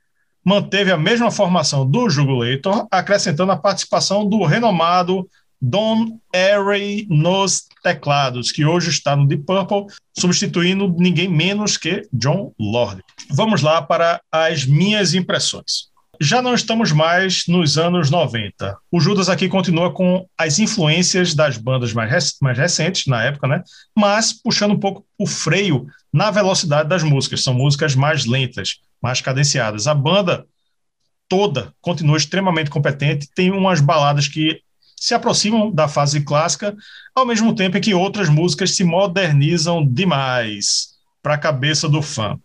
manteve 0.43 0.91
a 0.91 0.97
mesma 0.97 1.29
formação 1.29 1.85
do 1.85 2.09
Jugulator, 2.09 2.87
acrescentando 2.89 3.51
a 3.51 3.57
participação 3.57 4.27
do 4.27 4.45
renomado 4.45 5.27
Don 5.61 6.19
Airey 6.33 7.07
nos 7.09 7.67
teclados, 7.81 8.51
que 8.51 8.65
hoje 8.65 8.89
está 8.89 9.15
no 9.15 9.27
Deep 9.27 9.43
Purple, 9.43 9.93
substituindo 10.17 10.93
ninguém 10.97 11.27
menos 11.27 11.77
que 11.77 12.07
John 12.13 12.53
Lord. 12.59 13.01
Vamos 13.31 13.61
lá 13.61 13.81
para 13.81 14.21
as 14.31 14.65
minhas 14.65 15.13
impressões. 15.13 15.87
Já 16.19 16.41
não 16.41 16.55
estamos 16.55 16.91
mais 16.91 17.43
nos 17.47 17.77
anos 17.77 18.09
90. 18.09 18.75
O 18.91 18.99
Judas 18.99 19.29
aqui 19.29 19.47
continua 19.47 19.93
com 19.93 20.27
as 20.35 20.57
influências 20.57 21.35
das 21.35 21.57
bandas 21.57 21.93
mais, 21.93 22.09
rec 22.09 22.23
mais 22.41 22.57
recentes, 22.57 23.05
na 23.05 23.23
época, 23.23 23.47
né? 23.47 23.61
Mas 23.95 24.33
puxando 24.33 24.71
um 24.71 24.79
pouco 24.79 25.05
o 25.17 25.27
freio 25.27 25.85
na 26.11 26.31
velocidade 26.31 26.89
das 26.89 27.03
músicas. 27.03 27.43
São 27.43 27.53
músicas 27.53 27.93
mais 27.93 28.25
lentas, 28.25 28.77
mais 29.01 29.21
cadenciadas. 29.21 29.85
A 29.85 29.93
banda 29.93 30.45
toda 31.29 31.73
continua 31.81 32.17
extremamente 32.17 32.69
competente, 32.69 33.29
tem 33.35 33.51
umas 33.51 33.79
baladas 33.81 34.27
que 34.27 34.61
se 34.99 35.13
aproximam 35.13 35.71
da 35.71 35.87
fase 35.87 36.21
clássica, 36.21 36.75
ao 37.15 37.25
mesmo 37.25 37.53
tempo 37.53 37.77
em 37.77 37.81
que 37.81 37.93
outras 37.93 38.29
músicas 38.29 38.75
se 38.75 38.83
modernizam 38.83 39.85
demais 39.85 40.95
para 41.21 41.35
a 41.35 41.37
cabeça 41.37 41.87
do 41.87 42.01
fã, 42.01 42.37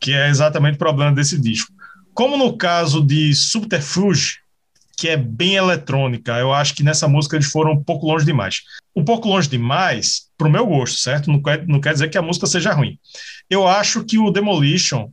que 0.00 0.12
é 0.12 0.28
exatamente 0.28 0.74
o 0.74 0.78
problema 0.78 1.12
desse 1.12 1.38
disco. 1.40 1.72
Como 2.12 2.36
no 2.36 2.56
caso 2.56 3.04
de 3.04 3.32
Subterfuge, 3.34 4.38
que 4.96 5.08
é 5.08 5.16
bem 5.16 5.54
eletrônica, 5.54 6.36
eu 6.38 6.52
acho 6.52 6.74
que 6.74 6.82
nessa 6.82 7.06
música 7.06 7.36
eles 7.36 7.50
foram 7.50 7.72
um 7.72 7.84
pouco 7.84 8.06
longe 8.06 8.26
demais. 8.26 8.62
Um 8.96 9.04
pouco 9.04 9.28
longe 9.28 9.48
demais, 9.48 10.22
para 10.36 10.48
o 10.48 10.50
meu 10.50 10.66
gosto, 10.66 10.98
certo? 10.98 11.30
Não 11.30 11.40
quer, 11.40 11.64
não 11.68 11.80
quer 11.80 11.92
dizer 11.92 12.08
que 12.08 12.18
a 12.18 12.22
música 12.22 12.48
seja 12.48 12.72
ruim. 12.72 12.98
Eu 13.48 13.68
acho 13.68 14.04
que 14.04 14.18
o 14.18 14.32
Demolition 14.32 15.08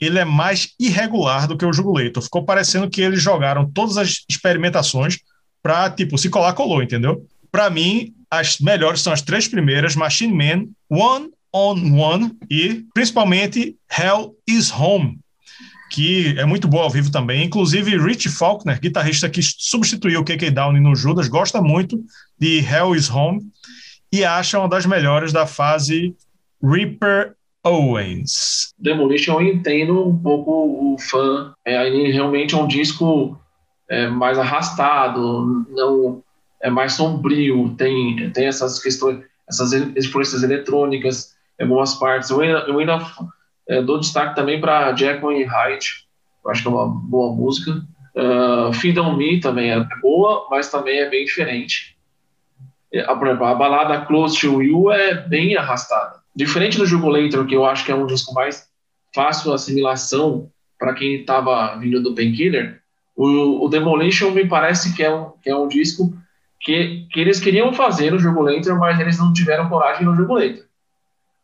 ele 0.00 0.18
é 0.18 0.24
mais 0.24 0.70
irregular 0.80 1.46
do 1.46 1.56
que 1.56 1.64
o 1.64 1.72
Jugulator. 1.72 2.20
Ficou 2.20 2.44
parecendo 2.44 2.90
que 2.90 3.00
eles 3.00 3.22
jogaram 3.22 3.70
todas 3.70 3.96
as 3.96 4.24
experimentações 4.28 5.18
para, 5.62 5.90
tipo, 5.90 6.18
se 6.18 6.28
colar, 6.28 6.52
colou, 6.54 6.82
entendeu? 6.82 7.24
Para 7.50 7.70
mim, 7.70 8.12
as 8.30 8.58
melhores 8.58 9.00
são 9.00 9.12
as 9.12 9.22
três 9.22 9.46
primeiras: 9.46 9.94
Machine 9.94 10.32
Man, 10.32 10.66
One 10.90 11.30
on 11.52 11.98
One 11.98 12.32
e, 12.50 12.84
principalmente, 12.94 13.76
Hell 13.90 14.34
is 14.48 14.72
Home, 14.72 15.18
que 15.90 16.34
é 16.38 16.44
muito 16.44 16.66
boa 16.66 16.84
ao 16.84 16.90
vivo 16.90 17.12
também. 17.12 17.44
Inclusive, 17.44 17.98
Rich 17.98 18.30
Faulkner, 18.30 18.80
guitarrista 18.80 19.28
que 19.28 19.42
substituiu 19.42 20.20
o 20.20 20.24
KK 20.24 20.50
Down 20.50 20.72
no 20.72 20.96
Judas, 20.96 21.28
gosta 21.28 21.60
muito 21.60 22.02
de 22.38 22.60
Hell 22.60 22.96
is 22.96 23.10
Home 23.10 23.40
e 24.10 24.24
acha 24.24 24.58
uma 24.58 24.68
das 24.68 24.86
melhores 24.86 25.32
da 25.32 25.46
fase 25.46 26.14
Reaper 26.62 27.34
Owens. 27.64 28.72
Demolition 28.78 29.40
eu 29.40 29.46
entendo 29.46 30.08
um 30.08 30.18
pouco 30.18 30.50
o 30.94 30.96
fã. 30.98 31.52
É, 31.64 31.76
aí 31.76 32.10
realmente 32.10 32.54
é 32.54 32.58
um 32.58 32.66
disco 32.66 33.38
é, 33.92 34.08
mais 34.08 34.38
arrastado, 34.38 35.66
não 35.68 36.22
é 36.62 36.70
mais 36.70 36.94
sombrio, 36.94 37.74
tem, 37.76 38.30
tem 38.30 38.46
essas 38.46 38.82
questões, 38.82 39.22
essas 39.46 39.74
influências 39.74 40.42
eletrônicas 40.42 41.36
em 41.60 41.64
algumas 41.64 41.94
partes. 41.96 42.30
Eu 42.30 42.40
ainda, 42.40 42.60
eu 42.60 42.78
ainda 42.78 42.98
é, 43.68 43.82
dou 43.82 44.00
destaque 44.00 44.34
também 44.34 44.58
para 44.58 44.90
and 44.92 45.46
Hyde, 45.46 46.06
acho 46.46 46.62
que 46.62 46.68
é 46.68 46.70
uma 46.70 46.88
boa 46.88 47.34
música. 47.34 47.82
Uh, 48.14 48.72
Feed 48.74 48.98
on 48.98 49.16
Me 49.16 49.40
também 49.40 49.70
é 49.70 49.86
boa, 50.00 50.46
mas 50.50 50.70
também 50.70 50.98
é 50.98 51.10
bem 51.10 51.26
diferente. 51.26 51.96
É, 52.92 53.02
por 53.14 53.26
exemplo, 53.26 53.46
a 53.46 53.54
balada 53.54 54.06
Close 54.06 54.38
to 54.40 54.62
You 54.62 54.90
é 54.90 55.14
bem 55.14 55.56
arrastada. 55.56 56.20
Diferente 56.34 56.78
do 56.78 56.86
Jugulator, 56.86 57.46
que 57.46 57.54
eu 57.54 57.66
acho 57.66 57.84
que 57.84 57.92
é 57.92 57.94
um 57.94 58.06
disco 58.06 58.32
mais 58.32 58.68
fácil 59.14 59.52
assimilação 59.52 60.50
para 60.78 60.94
quem 60.94 61.20
estava 61.20 61.76
vindo 61.76 62.02
do 62.02 62.14
Painkiller, 62.14 62.81
o, 63.24 63.64
o, 63.64 63.68
Demolition 63.68 64.30
me 64.30 64.46
parece 64.46 64.94
que 64.94 65.02
é 65.02 65.14
um, 65.14 65.30
que 65.42 65.50
é 65.50 65.56
um 65.56 65.68
disco 65.68 66.12
que, 66.60 67.06
que 67.10 67.20
eles 67.20 67.40
queriam 67.40 67.72
fazer 67.72 68.10
no 68.10 68.18
Jugulator, 68.18 68.78
mas 68.78 68.98
eles 68.98 69.18
não 69.18 69.32
tiveram 69.32 69.68
coragem 69.68 70.04
no 70.04 70.14
Jugulator. 70.14 70.64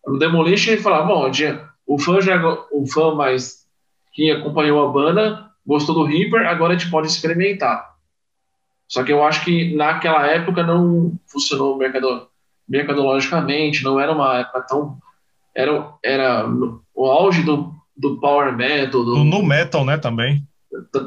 No 0.06 0.18
Demolition 0.18 0.72
ele 0.72 0.82
falava, 0.82 1.06
bom, 1.06 1.30
o 1.86 1.98
fã 1.98 2.20
já 2.20 2.36
o 2.72 2.86
fã 2.86 3.14
mais 3.14 3.66
que 4.12 4.30
acompanhou 4.30 4.84
a 4.86 4.90
banda 4.90 5.48
gostou 5.66 5.94
do 5.94 6.04
Reaper, 6.04 6.46
agora 6.46 6.74
a 6.74 6.78
gente 6.78 6.90
pode 6.90 7.06
experimentar. 7.06 7.94
Só 8.88 9.04
que 9.04 9.12
eu 9.12 9.22
acho 9.22 9.44
que 9.44 9.76
naquela 9.76 10.26
época 10.26 10.62
não 10.62 11.12
funcionou 11.26 11.76
mercado, 11.76 12.26
mercadologicamente, 12.66 13.84
não 13.84 14.00
era 14.00 14.10
uma 14.10 14.38
época 14.38 14.62
tão. 14.62 14.96
Era, 15.54 15.92
era 16.02 16.46
o 16.94 17.04
auge 17.04 17.42
do, 17.42 17.74
do 17.94 18.18
power 18.18 18.56
metal. 18.56 19.04
Do, 19.04 19.24
no 19.24 19.42
metal, 19.42 19.84
né, 19.84 19.98
também. 19.98 20.47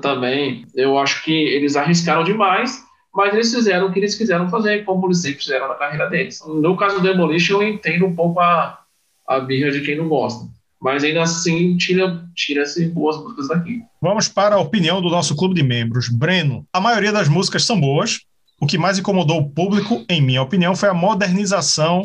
Também. 0.02 0.66
Eu 0.76 0.98
acho 0.98 1.24
que 1.24 1.32
eles 1.32 1.76
arriscaram 1.76 2.24
demais, 2.24 2.84
mas 3.14 3.34
eles 3.34 3.54
fizeram 3.54 3.88
o 3.88 3.94
que 3.94 4.00
eles 4.00 4.16
quiseram 4.16 4.50
fazer, 4.50 4.84
como 4.86 5.08
eles 5.08 5.22
sempre 5.22 5.40
fizeram 5.40 5.68
na 5.68 5.76
carreira 5.76 6.10
deles. 6.10 6.42
No 6.46 6.76
caso 6.76 6.96
do 6.96 7.04
Demolition, 7.04 7.62
eu 7.62 7.68
entendo 7.68 8.06
um 8.06 8.16
pouco 8.16 8.40
a, 8.40 8.80
a 9.28 9.40
birra 9.40 9.72
de 9.72 9.82
quem 9.82 9.98
não 9.98 10.08
gosta 10.08 10.46
mas 10.82 11.04
ainda 11.04 11.22
assim 11.22 11.78
tira, 11.78 12.26
tira-se 12.36 12.88
boas 12.88 13.16
músicas 13.18 13.50
daqui. 13.50 13.84
Vamos 14.02 14.28
para 14.28 14.56
a 14.56 14.60
opinião 14.60 15.00
do 15.00 15.10
nosso 15.10 15.36
clube 15.36 15.54
de 15.54 15.62
membros. 15.62 16.10
Breno, 16.10 16.66
a 16.74 16.82
maioria 16.82 17.12
das 17.12 17.30
músicas 17.30 17.64
são 17.64 17.80
boas, 17.80 18.22
o 18.60 18.66
que 18.66 18.80
mais 18.80 18.98
incomodou 18.98 19.38
o 19.38 19.50
público, 19.50 20.04
em 20.10 20.22
minha 20.22 20.42
opinião, 20.42 20.76
foi 20.76 20.90
a 20.90 20.94
modernização 20.94 22.02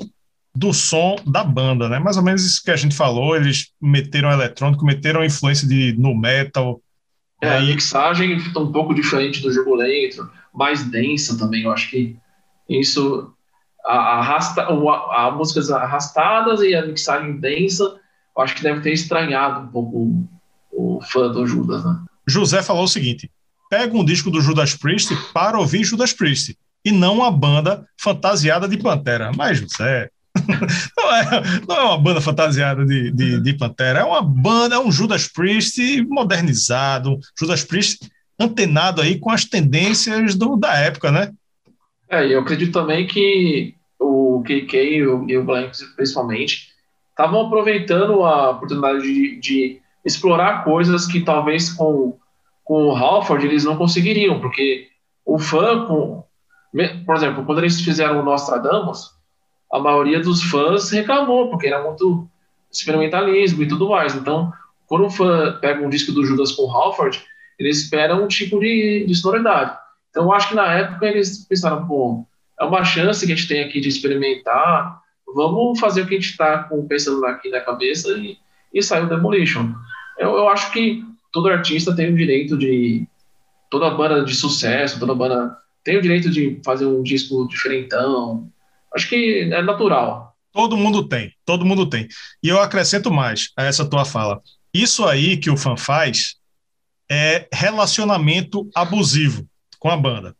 do 0.55 0.75
som 0.75 1.17
da 1.27 1.43
banda, 1.43 1.89
né? 1.89 1.99
Mais 1.99 2.19
ou 2.19 2.23
menos 2.23 2.45
isso 2.45 2.63
que 2.63 2.71
a 2.71 2.77
gente 2.77 2.95
falou, 2.95 3.35
eles 3.35 3.71
meteram 3.81 4.31
eletrônico, 4.31 4.85
meteram 4.85 5.25
influência 5.25 5.67
de 5.67 5.95
no 5.99 6.15
metal. 6.15 6.81
É, 7.43 7.57
a 7.57 7.61
mixagem 7.61 8.39
fica 8.41 8.59
um 8.59 8.73
pouco 8.73 8.95
diferente 8.95 9.43
do 9.43 9.53
jogo 9.53 9.75
lento, 9.75 10.29
mais 10.55 10.85
densa 10.85 11.39
também, 11.39 11.65
eu 11.65 11.73
acho 11.73 11.91
que 11.91 12.17
isso 12.69 13.33
arrasta 13.85 14.63
a, 14.63 15.27
a 15.27 15.31
músicas 15.31 15.71
arrastadas 15.71 16.61
e 16.61 16.75
a 16.75 16.85
mixagem 16.85 17.39
densa, 17.39 17.85
eu 18.37 18.43
acho 18.43 18.55
que 18.55 18.63
deve 18.63 18.81
ter 18.81 18.93
estranhado 18.93 19.61
um 19.61 19.69
pouco 19.69 19.97
o, 20.73 20.97
o 20.97 21.03
fã 21.03 21.29
do 21.29 21.47
Judas, 21.47 21.85
né? 21.85 22.05
José 22.27 22.63
falou 22.63 22.85
o 22.85 22.89
seguinte: 22.89 23.31
pega 23.71 23.97
um 23.97 24.05
disco 24.05 24.31
do 24.31 24.41
Judas 24.41 24.75
Priest 24.75 25.15
para 25.33 25.59
ouvir 25.59 25.85
Judas 25.85 26.13
Priest 26.13 26.57
e 26.85 26.91
não 26.91 27.17
uma 27.17 27.31
banda 27.31 27.87
fantasiada 28.01 28.69
de 28.69 28.77
Pantera. 28.77 29.31
Mas, 29.37 29.59
José, 29.59 30.11
não 30.97 31.15
é, 31.15 31.43
não 31.69 31.77
é 31.77 31.83
uma 31.85 31.99
banda 31.99 32.21
fantasiada 32.21 32.85
de, 32.85 33.11
de, 33.11 33.41
de, 33.41 33.53
Pantera, 33.55 34.01
é 34.01 34.05
uma 34.05 34.23
banda, 34.23 34.77
é 34.77 34.79
um 34.79 34.93
Judas 34.93 35.29
Priest 35.29 36.03
modernizado, 36.09 37.19
Judas 37.39 37.65
Priest 37.65 38.11
antenado 38.39 39.01
aí 39.01 39.19
com 39.19 39.31
as 39.31 39.45
tendências 39.45 40.35
do, 40.35 40.57
da 40.57 40.75
época, 40.75 41.11
né? 41.11 41.33
É, 42.09 42.27
eu 42.27 42.41
acredito 42.41 42.73
também 42.73 43.07
que 43.07 43.75
o 43.99 44.43
KK 44.45 44.77
e 44.77 45.07
o, 45.07 45.29
e 45.29 45.37
o 45.37 45.45
Blanks, 45.45 45.83
principalmente, 45.97 46.69
estavam 47.11 47.47
aproveitando 47.47 48.25
a 48.25 48.51
oportunidade 48.51 49.03
de, 49.03 49.41
de 49.41 49.81
explorar 50.05 50.65
coisas 50.65 51.07
que 51.07 51.21
talvez 51.21 51.73
com 51.73 52.19
com 52.67 52.89
o 52.89 52.97
Halford 52.97 53.47
eles 53.47 53.65
não 53.65 53.77
conseguiriam, 53.77 54.41
porque 54.41 54.89
o 55.25 55.39
fã, 55.39 55.87
com, 55.87 56.25
por 57.07 57.15
exemplo, 57.15 57.45
quando 57.47 57.59
eles 57.59 57.81
fizeram 57.81 58.21
o 58.21 58.25
Nostradamus, 58.25 59.13
a 59.77 59.81
maioria 59.81 60.21
dos 60.21 60.43
fãs 60.43 60.91
reclamou, 60.91 61.51
porque 61.51 61.67
era 61.67 61.83
muito 61.83 62.27
experimentalismo 62.73 63.63
e 63.63 63.69
tudo 63.69 63.91
mais. 63.91 64.15
Então, 64.15 64.51
quando 64.87 65.07
o 65.07 65.11
fã 65.11 65.59
pega 65.61 65.85
um 65.85 65.91
disco 65.91 66.13
do 66.13 66.25
Judas 66.25 66.53
com 66.53 66.71
Halford, 66.71 67.23
eles 67.59 67.83
esperam 67.83 68.25
um 68.25 68.29
tipo 68.29 68.59
de, 68.59 69.05
de 69.07 69.15
sonoridade. 69.15 69.77
Então, 70.11 70.25
eu 70.25 70.33
acho 70.33 70.49
que 70.49 70.55
na 70.55 70.73
época 70.73 71.07
eles 71.07 71.47
pensaram, 71.47 71.87
pô, 71.87 72.27
é 72.59 72.65
uma 72.65 72.85
chance 72.85 73.27
que 73.27 73.33
a 73.33 73.37
gente 73.37 73.49
tem 73.49 73.63
aqui 73.63 73.81
de 73.81 73.89
experimentar, 73.89 74.99
vamos 75.27 75.79
fazer 75.79 76.03
o 76.03 76.07
que 76.07 76.15
a 76.15 76.19
gente 76.19 76.31
está 76.31 76.71
pensando 76.89 77.25
aqui 77.27 77.51
na 77.51 77.61
cabeça 77.61 78.13
e, 78.13 78.39
e 78.73 78.83
sair 78.83 79.05
o 79.05 79.09
Demolition. 79.09 79.75
Eu, 80.19 80.37
eu 80.37 80.49
acho 80.49 80.73
que 80.73 81.05
todo 81.31 81.49
artista 81.49 81.95
tem 81.95 82.11
o 82.11 82.17
direito 82.17 82.57
de. 82.57 83.07
Toda 83.69 83.91
banda 83.91 84.25
de 84.25 84.35
sucesso, 84.35 84.99
toda 84.99 85.15
banda 85.15 85.59
tem 85.85 85.99
o 85.99 86.03
direito 86.03 86.31
de 86.31 86.61
fazer 86.65 86.87
um 86.87 87.03
disco 87.03 87.47
diferentão. 87.49 88.49
Acho 88.97 89.09
que 89.09 89.51
é 89.53 89.63
natural. 89.63 90.35
Todo 90.53 90.77
mundo 90.77 91.07
tem, 91.07 91.33
todo 91.45 91.67
mundo 91.67 91.87
tem. 91.87 92.09
E 92.43 92.49
eu 92.49 92.61
acrescento 92.61 93.11
mais 93.13 93.51
a 93.57 93.65
essa 93.65 93.85
tua 93.85 94.07
fala. 94.07 94.41
Isso 94.73 95.05
aí 95.05 95.37
que 95.37 95.51
o 95.51 95.57
fã 95.57 95.77
faz 95.77 96.37
é 97.11 97.47
relacionamento 97.53 98.69
abusivo 98.75 99.47
com 99.79 99.91
a 99.91 99.97
banda. 99.97 100.35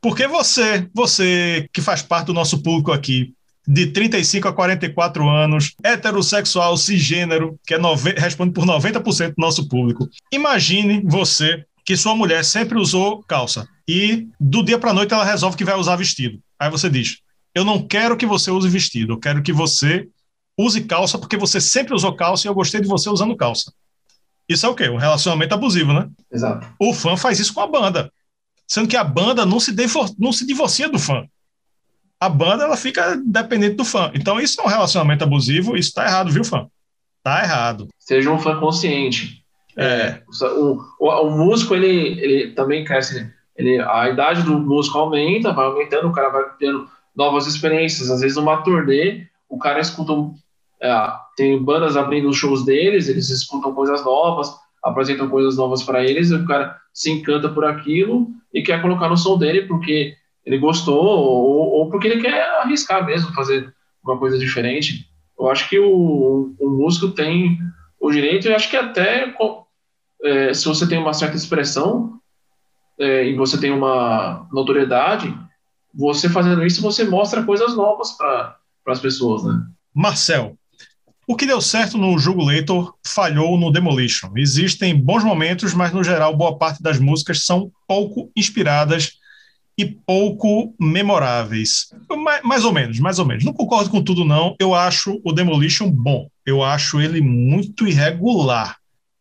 Porque 0.00 0.26
você, 0.26 0.88
você 0.94 1.68
que 1.72 1.82
faz 1.82 2.00
parte 2.00 2.26
do 2.26 2.34
nosso 2.34 2.62
público 2.62 2.92
aqui, 2.92 3.34
de 3.66 3.88
35 3.88 4.48
a 4.48 4.52
44 4.54 5.28
anos, 5.28 5.74
heterossexual, 5.84 6.74
cisgênero, 6.78 7.58
que 7.66 7.74
é 7.74 7.78
nove... 7.78 8.14
responde 8.16 8.52
por 8.52 8.64
90% 8.64 9.28
do 9.28 9.34
nosso 9.36 9.68
público. 9.68 10.08
Imagine 10.32 11.02
você 11.04 11.62
que 11.84 11.94
sua 11.94 12.16
mulher 12.16 12.42
sempre 12.44 12.78
usou 12.78 13.22
calça 13.24 13.68
e 13.86 14.28
do 14.40 14.62
dia 14.62 14.78
para 14.78 14.94
noite 14.94 15.12
ela 15.12 15.24
resolve 15.24 15.58
que 15.58 15.64
vai 15.64 15.74
usar 15.74 15.96
vestido. 15.96 16.38
Aí 16.58 16.70
você 16.70 16.88
diz: 16.88 17.18
"Eu 17.54 17.64
não 17.64 17.86
quero 17.86 18.16
que 18.16 18.26
você 18.26 18.50
use 18.50 18.68
vestido, 18.68 19.14
eu 19.14 19.18
quero 19.18 19.42
que 19.42 19.52
você 19.52 20.08
use 20.56 20.82
calça 20.82 21.18
porque 21.18 21.36
você 21.36 21.60
sempre 21.60 21.94
usou 21.94 22.14
calça 22.14 22.46
e 22.46 22.48
eu 22.48 22.54
gostei 22.54 22.80
de 22.80 22.88
você 22.88 23.08
usando 23.08 23.36
calça". 23.36 23.72
Isso 24.48 24.64
é 24.64 24.68
o 24.68 24.74
quê? 24.74 24.88
Um 24.88 24.96
relacionamento 24.96 25.54
abusivo, 25.54 25.92
né? 25.92 26.08
Exato. 26.32 26.66
O 26.78 26.94
fã 26.94 27.16
faz 27.16 27.38
isso 27.38 27.52
com 27.52 27.60
a 27.60 27.66
banda. 27.66 28.10
Sendo 28.66 28.88
que 28.88 28.96
a 28.96 29.04
banda 29.04 29.44
não 29.44 29.60
se, 29.60 29.74
não 30.18 30.32
se 30.32 30.46
divorcia 30.46 30.88
do 30.88 30.98
fã 30.98 31.26
a 32.20 32.28
banda 32.28 32.64
ela 32.64 32.76
fica 32.76 33.16
dependente 33.24 33.76
do 33.76 33.84
fã. 33.84 34.10
Então 34.14 34.40
isso 34.40 34.60
é 34.60 34.64
um 34.64 34.68
relacionamento 34.68 35.24
abusivo, 35.24 35.76
isso 35.76 35.94
tá 35.94 36.04
errado, 36.04 36.30
viu, 36.30 36.44
fã? 36.44 36.66
Tá 37.22 37.42
errado. 37.42 37.88
Seja 37.98 38.30
um 38.30 38.38
fã 38.38 38.58
consciente. 38.58 39.44
É. 39.76 39.84
é 39.84 40.22
o, 40.44 40.82
o, 40.98 41.08
o, 41.08 41.30
músico, 41.30 41.74
ele, 41.74 42.20
ele 42.20 42.52
também 42.52 42.84
cresce. 42.84 43.30
Ele, 43.56 43.80
a 43.80 44.08
idade 44.08 44.42
do 44.42 44.58
músico 44.58 44.98
aumenta, 44.98 45.52
vai 45.52 45.66
aumentando, 45.66 46.08
o 46.08 46.12
cara 46.12 46.30
vai 46.30 46.44
tendo 46.58 46.88
novas 47.18 47.48
experiências. 47.48 48.10
Às 48.10 48.20
vezes, 48.20 48.36
numa 48.36 48.62
turnê, 48.62 49.26
o 49.48 49.58
cara 49.58 49.80
escuta. 49.80 50.12
É, 50.80 51.10
tem 51.36 51.60
bandas 51.60 51.96
abrindo 51.96 52.28
os 52.28 52.36
shows 52.36 52.64
deles, 52.64 53.08
eles 53.08 53.28
escutam 53.30 53.74
coisas 53.74 54.04
novas, 54.04 54.54
apresentam 54.82 55.28
coisas 55.28 55.56
novas 55.56 55.82
para 55.82 56.04
eles, 56.04 56.30
e 56.30 56.36
o 56.36 56.46
cara 56.46 56.76
se 56.94 57.10
encanta 57.10 57.48
por 57.48 57.64
aquilo 57.64 58.28
e 58.54 58.62
quer 58.62 58.80
colocar 58.80 59.08
no 59.08 59.16
som 59.16 59.36
dele, 59.36 59.62
porque 59.62 60.14
ele 60.46 60.58
gostou 60.58 61.04
ou, 61.04 61.70
ou, 61.72 61.90
porque 61.90 62.06
ele 62.06 62.22
quer 62.22 62.40
arriscar 62.60 63.04
mesmo, 63.04 63.34
fazer 63.34 63.74
uma 64.04 64.16
coisa 64.16 64.38
diferente. 64.38 65.08
Eu 65.36 65.50
acho 65.50 65.68
que 65.68 65.78
o, 65.80 66.54
o 66.58 66.70
músico 66.70 67.08
tem 67.08 67.58
o 68.00 68.10
direito, 68.12 68.46
e 68.46 68.54
acho 68.54 68.70
que 68.70 68.76
até 68.76 69.34
é, 70.22 70.54
se 70.54 70.64
você 70.66 70.88
tem 70.88 70.98
uma 70.98 71.12
certa 71.12 71.36
expressão 71.36 72.20
é, 73.00 73.26
e 73.26 73.34
você 73.34 73.60
tem 73.60 73.72
uma 73.72 74.48
notoriedade, 74.52 75.34
você 75.94 76.28
fazendo 76.28 76.64
isso, 76.64 76.82
você 76.82 77.04
mostra 77.04 77.42
coisas 77.42 77.76
novas 77.76 78.12
para 78.12 78.56
as 78.86 79.00
pessoas, 79.00 79.44
né? 79.44 79.62
Marcel, 79.94 80.56
o 81.26 81.36
que 81.36 81.46
deu 81.46 81.60
certo 81.60 81.98
no 81.98 82.18
Jugulator 82.18 82.94
falhou 83.04 83.58
no 83.58 83.70
Demolition. 83.70 84.30
Existem 84.36 84.98
bons 84.98 85.22
momentos, 85.22 85.74
mas 85.74 85.92
no 85.92 86.02
geral 86.02 86.34
boa 86.36 86.56
parte 86.56 86.82
das 86.82 86.98
músicas 86.98 87.44
são 87.44 87.70
pouco 87.86 88.30
inspiradas 88.34 89.18
e 89.76 89.84
pouco 89.84 90.74
memoráveis. 90.80 91.88
Mais, 92.10 92.42
mais, 92.42 92.64
ou 92.64 92.72
menos, 92.72 92.98
mais 92.98 93.18
ou 93.18 93.26
menos. 93.26 93.44
Não 93.44 93.52
concordo 93.52 93.90
com 93.90 94.02
tudo, 94.02 94.24
não. 94.24 94.56
Eu 94.58 94.74
acho 94.74 95.20
o 95.22 95.32
Demolition 95.32 95.90
bom. 95.90 96.28
Eu 96.44 96.64
acho 96.64 97.00
ele 97.00 97.20
muito 97.20 97.86
irregular. 97.86 98.76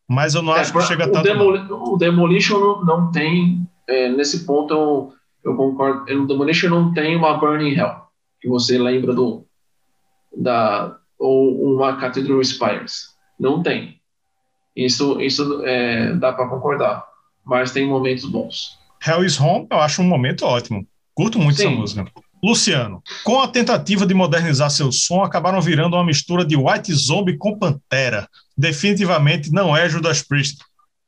Mas 0.09 0.33
eu 0.33 0.41
não 0.41 0.55
é, 0.55 0.61
acho 0.61 0.71
que 0.71 0.81
chega 0.83 1.07
o 1.07 1.11
tanto. 1.11 1.29
O 1.29 1.97
Demolition 1.97 2.59
não, 2.59 2.85
não 2.85 3.11
tem. 3.11 3.67
É, 3.85 4.09
nesse 4.09 4.45
ponto 4.45 5.13
eu, 5.43 5.55
concordo. 5.55 6.11
O 6.11 6.27
Demolition 6.27 6.69
não 6.69 6.93
tem 6.93 7.15
uma 7.15 7.37
Burning 7.37 7.75
Hell, 7.75 7.95
que 8.39 8.47
você 8.47 8.77
lembra 8.77 9.13
do. 9.13 9.45
Da, 10.35 10.97
ou 11.17 11.73
uma 11.73 11.97
Cathedral 11.97 12.43
Spires. 12.43 13.15
Não 13.39 13.63
tem. 13.63 13.99
Isso, 14.75 15.19
isso 15.19 15.63
é, 15.65 16.13
dá 16.13 16.31
para 16.31 16.47
concordar. 16.47 17.05
Mas 17.43 17.71
tem 17.71 17.87
momentos 17.87 18.25
bons. 18.25 18.77
Hell 19.05 19.23
is 19.23 19.39
Home, 19.39 19.67
eu 19.71 19.79
acho 19.79 20.01
um 20.01 20.05
momento 20.05 20.45
ótimo. 20.45 20.85
Curto 21.15 21.39
muito 21.39 21.57
Sim. 21.57 21.67
essa 21.67 21.75
música. 21.75 22.11
Luciano, 22.43 23.01
com 23.23 23.41
a 23.41 23.47
tentativa 23.47 24.05
de 24.05 24.13
modernizar 24.13 24.69
seu 24.69 24.91
som, 24.91 25.23
acabaram 25.23 25.59
virando 25.59 25.95
uma 25.95 26.05
mistura 26.05 26.45
de 26.45 26.55
White 26.55 26.93
Zombie 26.93 27.37
com 27.37 27.57
Pantera. 27.57 28.27
Definitivamente 28.55 29.51
não 29.51 29.75
é 29.75 29.89
Judas 29.89 30.21
Priest. 30.21 30.59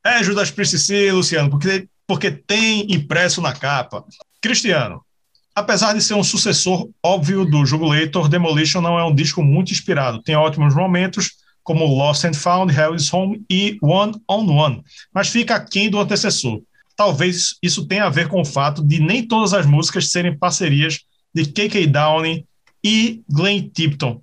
É 0.03 0.23
Judas 0.23 0.49
Priest 0.49 0.79
sim, 0.79 1.11
Luciano, 1.11 1.49
porque, 1.49 1.87
porque 2.09 2.31
tem 2.31 2.91
impresso 2.91 3.39
na 3.39 3.53
capa. 3.53 4.03
Cristiano, 4.41 5.05
apesar 5.53 5.93
de 5.93 6.01
ser 6.01 6.15
um 6.15 6.23
sucessor 6.23 6.89
óbvio 7.05 7.45
do 7.45 7.63
Jugulator, 7.63 8.27
Demolition 8.27 8.81
não 8.81 8.97
é 8.97 9.05
um 9.05 9.13
disco 9.13 9.43
muito 9.43 9.71
inspirado. 9.71 10.23
Tem 10.23 10.35
ótimos 10.35 10.73
momentos, 10.73 11.33
como 11.61 11.85
Lost 11.85 12.25
and 12.25 12.33
Found, 12.33 12.73
Hell 12.75 12.95
is 12.95 13.13
Home 13.13 13.43
e 13.47 13.77
One 13.79 14.19
on 14.27 14.49
One, 14.49 14.83
mas 15.13 15.27
fica 15.27 15.53
aquém 15.53 15.87
do 15.87 15.99
antecessor 15.99 16.63
talvez 16.99 17.55
isso 17.63 17.87
tenha 17.87 18.03
a 18.03 18.09
ver 18.09 18.27
com 18.27 18.41
o 18.41 18.45
fato 18.45 18.85
de 18.85 18.99
nem 18.99 19.25
todas 19.25 19.53
as 19.53 19.65
músicas 19.65 20.09
serem 20.09 20.37
parcerias 20.37 20.99
de 21.33 21.45
KK 21.45 21.87
Downing 21.87 22.43
e 22.83 23.21
Glenn 23.31 23.69
Tipton. 23.69 24.21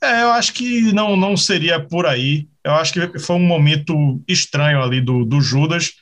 É, 0.00 0.22
eu 0.22 0.30
acho 0.30 0.52
que 0.52 0.92
não, 0.92 1.16
não 1.16 1.36
seria 1.36 1.80
por 1.80 2.06
aí. 2.06 2.46
Eu 2.62 2.74
acho 2.74 2.92
que 2.92 3.18
foi 3.18 3.34
um 3.34 3.44
momento 3.44 4.22
estranho 4.28 4.80
ali 4.80 5.00
do, 5.00 5.24
do 5.24 5.40
Judas, 5.40 5.94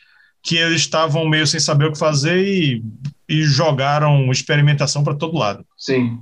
que 0.43 0.57
eles 0.57 0.81
estavam 0.81 1.29
meio 1.29 1.47
sem 1.47 1.61
saber 1.61 1.87
o 1.87 1.93
que 1.93 1.99
fazer 1.99 2.39
e, 2.39 2.83
e 3.29 3.43
jogaram 3.43 4.31
experimentação 4.31 5.05
para 5.05 5.15
todo 5.15 5.39
lado. 5.39 5.65
Sim. 5.77 6.19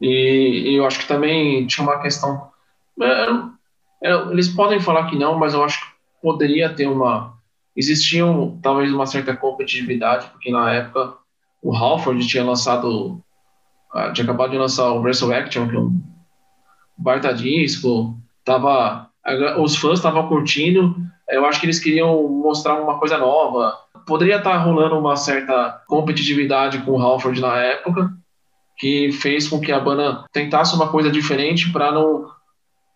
E, 0.00 0.72
e, 0.72 0.74
eu 0.76 0.86
acho 0.86 0.98
que 1.00 1.08
também 1.08 1.66
tinha 1.66 1.86
uma 1.86 2.00
questão. 2.00 2.48
É, 3.00 4.08
é, 4.08 4.14
eles 4.30 4.48
podem 4.48 4.80
falar 4.80 5.08
que 5.10 5.16
não, 5.16 5.38
mas 5.38 5.54
eu 5.54 5.64
acho 5.64 5.80
que 5.80 5.92
poderia 6.22 6.72
ter 6.72 6.86
uma 6.86 7.38
existiam 7.78 8.58
talvez 8.60 8.92
uma 8.92 9.06
certa 9.06 9.36
competitividade, 9.36 10.26
porque 10.32 10.50
na 10.50 10.72
época 10.72 11.14
o 11.62 11.74
Halford 11.74 12.26
tinha 12.26 12.44
lançado, 12.44 13.22
ah, 13.92 14.10
tinha 14.10 14.24
acabado 14.24 14.50
de 14.50 14.58
lançar 14.58 14.90
o 14.90 15.00
Wrestle 15.00 15.32
Action, 15.32 15.68
que 15.68 15.76
é 15.76 15.78
um 15.78 16.02
baita 16.96 17.32
disco, 17.32 18.18
tava, 18.44 19.08
os 19.60 19.76
fãs 19.76 20.00
estavam 20.00 20.26
curtindo, 20.26 20.96
eu 21.30 21.44
acho 21.46 21.60
que 21.60 21.66
eles 21.66 21.78
queriam 21.78 22.26
mostrar 22.28 22.80
uma 22.80 22.98
coisa 22.98 23.18
nova. 23.18 23.76
Poderia 24.06 24.36
estar 24.36 24.52
tá 24.52 24.58
rolando 24.58 24.98
uma 24.98 25.16
certa 25.16 25.82
competitividade 25.86 26.78
com 26.78 26.92
o 26.92 27.00
Halford 27.00 27.40
na 27.40 27.56
época, 27.58 28.10
que 28.78 29.12
fez 29.12 29.48
com 29.48 29.60
que 29.60 29.72
a 29.72 29.80
banda 29.80 30.24
tentasse 30.32 30.74
uma 30.74 30.88
coisa 30.88 31.10
diferente 31.10 31.70
para 31.72 31.92
não 31.92 32.26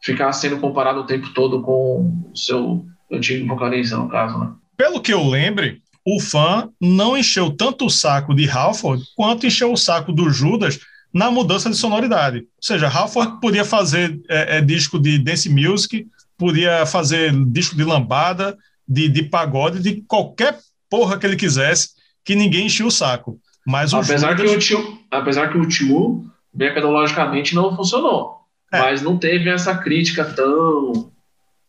ficar 0.02 0.32
sendo 0.32 0.58
comparado 0.58 1.00
o 1.00 1.06
tempo 1.06 1.32
todo 1.34 1.62
com 1.62 2.22
o 2.32 2.36
seu 2.36 2.84
antigo 3.10 3.46
vocalista, 3.46 3.96
no 3.96 4.08
caso, 4.08 4.38
né? 4.38 4.52
pelo 4.82 5.00
que 5.00 5.12
eu 5.12 5.24
lembre, 5.24 5.80
o 6.04 6.20
fã 6.20 6.68
não 6.80 7.16
encheu 7.16 7.50
tanto 7.50 7.86
o 7.86 7.90
saco 7.90 8.34
de 8.34 8.50
Halford 8.50 9.04
quanto 9.14 9.46
encheu 9.46 9.72
o 9.72 9.76
saco 9.76 10.12
do 10.12 10.28
Judas 10.28 10.80
na 11.14 11.30
mudança 11.30 11.70
de 11.70 11.76
sonoridade. 11.76 12.38
Ou 12.38 12.44
seja, 12.60 12.88
Halford 12.88 13.40
podia 13.40 13.64
fazer 13.64 14.20
é, 14.28 14.58
é, 14.58 14.60
disco 14.60 14.98
de 14.98 15.20
dance 15.20 15.48
music, 15.48 16.04
podia 16.42 16.84
fazer 16.84 17.32
disco 17.46 17.76
de 17.76 17.84
lambada, 17.84 18.58
de, 18.86 19.08
de 19.08 19.22
pagode, 19.22 19.80
de 19.80 20.02
qualquer 20.02 20.58
porra 20.90 21.16
que 21.16 21.24
ele 21.24 21.36
quisesse, 21.36 21.90
que 22.24 22.34
ninguém 22.34 22.66
encheu 22.66 22.88
o 22.88 22.90
saco. 22.90 23.38
Mas 23.64 23.94
apesar, 23.94 24.36
Judas... 24.36 24.50
que 24.50 24.56
o 24.56 24.58
tio, 24.58 24.98
apesar 25.08 25.52
que 25.52 25.58
o 25.58 25.68
tio, 25.68 26.24
metodologicamente, 26.52 27.54
não 27.54 27.76
funcionou. 27.76 28.38
É. 28.72 28.80
Mas 28.80 29.02
não 29.02 29.16
teve 29.16 29.48
essa 29.48 29.76
crítica 29.76 30.24
tão. 30.24 31.12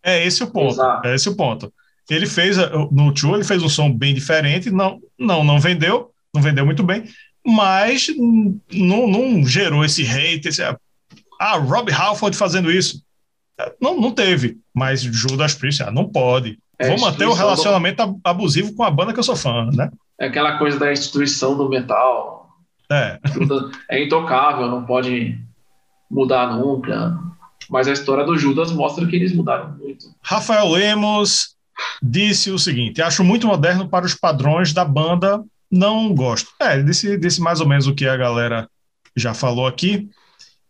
É 0.01 0.25
esse 0.25 0.43
o 0.43 0.47
ponto. 0.47 0.73
Exato. 0.73 1.07
É 1.07 1.13
esse 1.13 1.29
o 1.29 1.35
ponto. 1.35 1.71
Ele 2.09 2.25
fez 2.25 2.57
no 2.91 3.13
Tio, 3.13 3.35
ele 3.35 3.43
fez 3.43 3.61
um 3.61 3.69
som 3.69 3.91
bem 3.91 4.13
diferente, 4.13 4.71
não, 4.71 4.99
não, 5.17 5.43
não 5.43 5.59
vendeu, 5.59 6.11
não 6.33 6.41
vendeu 6.41 6.65
muito 6.65 6.83
bem, 6.83 7.05
mas 7.45 8.07
não, 8.71 9.07
não 9.07 9.45
gerou 9.45 9.85
esse 9.85 10.03
hate, 10.03 10.49
esse, 10.49 10.61
ah, 10.63 11.57
Rob 11.57 11.91
Halford 11.91 12.35
fazendo 12.35 12.69
isso. 12.69 13.01
Não, 13.79 13.99
não 13.99 14.11
teve, 14.11 14.57
mas 14.73 15.01
Judas 15.01 15.53
Priest, 15.53 15.83
ah, 15.83 15.91
não 15.91 16.07
pode. 16.09 16.59
É 16.79 16.89
Vou 16.89 16.99
manter 16.99 17.25
o 17.25 17.33
relacionamento 17.33 18.05
do... 18.05 18.19
abusivo 18.23 18.73
com 18.73 18.83
a 18.83 18.91
banda 18.91 19.13
que 19.13 19.19
eu 19.19 19.23
sou 19.23 19.35
fã, 19.35 19.69
né? 19.71 19.91
É 20.19 20.27
aquela 20.27 20.57
coisa 20.57 20.79
da 20.79 20.91
instituição 20.91 21.55
do 21.55 21.69
metal. 21.69 22.49
É. 22.91 23.19
É 23.89 24.03
intocável, 24.03 24.67
não 24.67 24.85
pode 24.85 25.39
mudar 26.09 26.55
nunca. 26.55 27.17
Mas 27.69 27.87
a 27.87 27.93
história 27.93 28.25
do 28.25 28.37
Judas 28.37 28.71
mostra 28.71 29.05
que 29.07 29.15
eles 29.15 29.33
mudaram 29.33 29.71
muito. 29.77 30.13
Rafael 30.21 30.69
Lemos, 30.69 31.55
disse 32.01 32.51
o 32.51 32.59
seguinte: 32.59 33.01
acho 33.01 33.23
muito 33.23 33.47
moderno 33.47 33.87
para 33.87 34.05
os 34.05 34.13
padrões 34.13 34.73
da 34.73 34.85
banda, 34.85 35.43
não 35.71 36.13
gosto. 36.13 36.51
É, 36.59 36.75
ele 36.75 36.83
disse, 36.83 37.17
disse 37.17 37.41
mais 37.41 37.61
ou 37.61 37.67
menos 37.67 37.87
o 37.87 37.95
que 37.95 38.07
a 38.07 38.17
galera 38.17 38.67
já 39.15 39.33
falou 39.33 39.65
aqui 39.65 40.09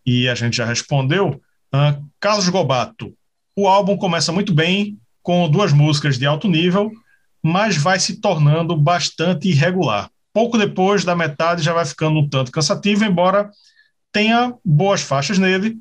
e 0.05 0.27
a 0.29 0.35
gente 0.35 0.57
já 0.57 0.65
respondeu. 0.65 1.41
Uh, 1.73 2.03
Carlos 2.19 2.47
Gobato, 2.49 3.13
o 3.55 3.67
álbum 3.67 3.97
começa 3.97 4.31
muito 4.31 4.53
bem, 4.53 4.97
com 5.21 5.49
duas 5.49 5.73
músicas 5.73 6.17
de 6.17 6.25
alto 6.25 6.47
nível, 6.47 6.91
mas 7.41 7.77
vai 7.77 7.99
se 7.99 8.21
tornando 8.21 8.75
bastante 8.75 9.49
irregular. 9.49 10.09
Pouco 10.33 10.57
depois 10.57 11.03
da 11.03 11.15
metade 11.15 11.63
já 11.63 11.73
vai 11.73 11.85
ficando 11.85 12.19
um 12.19 12.29
tanto 12.29 12.51
cansativo, 12.51 13.03
embora 13.03 13.49
tenha 14.11 14.53
boas 14.63 15.01
faixas 15.01 15.37
nele, 15.37 15.77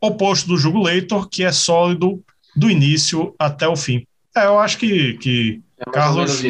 oposto 0.00 0.46
do 0.46 0.82
Leitor, 0.82 1.28
que 1.28 1.42
é 1.42 1.52
sólido 1.52 2.22
do 2.54 2.70
início 2.70 3.34
até 3.38 3.66
o 3.66 3.76
fim. 3.76 4.06
É, 4.36 4.46
eu 4.46 4.58
acho 4.58 4.78
que, 4.78 5.14
que 5.14 5.62
É 5.78 5.90
Carlos. 5.90 6.44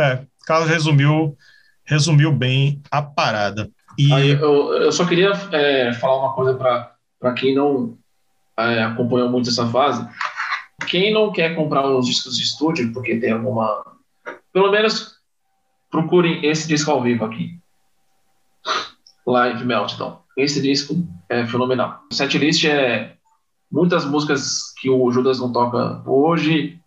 É, 0.00 0.22
Carlos 0.46 0.68
resumiu, 0.68 1.36
resumiu 1.84 2.32
bem 2.32 2.80
a 2.90 3.02
parada. 3.02 3.70
E... 3.98 4.12
Aí, 4.12 4.30
eu, 4.30 4.72
eu 4.74 4.92
só 4.92 5.04
queria 5.04 5.32
é, 5.52 5.92
falar 5.94 6.18
uma 6.18 6.32
coisa 6.32 6.54
para 6.54 7.34
quem 7.34 7.54
não 7.54 7.96
é, 8.58 8.82
acompanhou 8.82 9.28
muito 9.28 9.48
essa 9.48 9.66
fase. 9.68 10.06
Quem 10.86 11.12
não 11.12 11.32
quer 11.32 11.54
comprar 11.54 11.86
os 11.86 12.06
discos 12.06 12.36
de 12.36 12.42
estúdio, 12.42 12.92
porque 12.92 13.16
tem 13.16 13.32
alguma. 13.32 13.84
Pelo 14.52 14.70
menos 14.70 15.16
procurem 15.90 16.44
esse 16.44 16.66
disco 16.66 16.90
ao 16.90 17.02
vivo 17.02 17.24
aqui. 17.24 17.58
Live 19.26 19.64
Meltdown. 19.64 20.18
Esse 20.36 20.60
disco 20.60 20.96
é 21.28 21.46
fenomenal. 21.46 22.02
O 22.10 22.14
setlist 22.14 22.64
é 22.64 23.14
muitas 23.70 24.04
músicas 24.04 24.72
que 24.80 24.90
o 24.90 25.10
Judas 25.12 25.38
não 25.38 25.52
toca 25.52 26.02
hoje. 26.06 26.78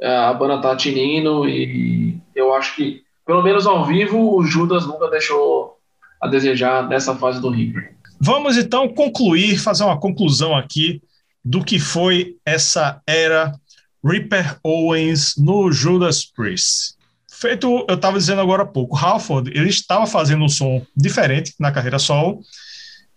É, 0.00 0.16
a 0.16 0.32
banda 0.32 0.60
tá 0.62 0.74
tinindo 0.74 1.46
e 1.46 2.18
eu 2.34 2.54
acho 2.54 2.74
que, 2.74 3.02
pelo 3.26 3.42
menos 3.42 3.66
ao 3.66 3.84
vivo, 3.84 4.34
o 4.34 4.42
Judas 4.42 4.86
nunca 4.86 5.08
deixou 5.08 5.78
a 6.20 6.26
desejar 6.26 6.88
nessa 6.88 7.14
fase 7.14 7.40
do 7.40 7.50
Reaper. 7.50 7.94
Vamos 8.20 8.58
então 8.58 8.86
concluir, 8.86 9.58
fazer 9.58 9.82
uma 9.82 9.98
conclusão 9.98 10.54
aqui 10.54 11.00
do 11.42 11.64
que 11.64 11.78
foi 11.78 12.36
essa 12.44 13.00
era 13.06 13.54
Reaper 14.04 14.58
Owens 14.62 15.34
no 15.38 15.72
Judas 15.72 16.26
Priest. 16.26 16.94
Feito, 17.32 17.86
eu 17.88 17.94
estava 17.94 18.18
dizendo 18.18 18.42
agora 18.42 18.64
há 18.64 18.66
pouco, 18.66 18.94
Halford, 18.94 19.50
ele 19.54 19.70
estava 19.70 20.06
fazendo 20.06 20.44
um 20.44 20.48
som 20.50 20.84
diferente 20.94 21.54
na 21.58 21.72
carreira 21.72 21.98
solo 21.98 22.42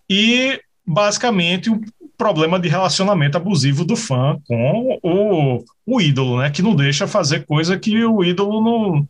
e 0.10 0.62
basicamente 0.88 1.70
um 1.70 1.82
problema 2.18 2.58
de 2.58 2.70
relacionamento 2.70 3.36
abusivo 3.36 3.84
do 3.84 3.98
fã 3.98 4.38
com 4.48 5.00
o, 5.04 5.66
o 5.86 6.00
ídolo, 6.00 6.40
né, 6.40 6.50
que 6.50 6.62
não 6.62 6.74
deixa 6.74 7.08
fazer 7.08 7.46
coisa 7.46 7.78
que 7.78 8.06
o 8.06 8.24
ídolo 8.24 8.64
não 8.64 9.08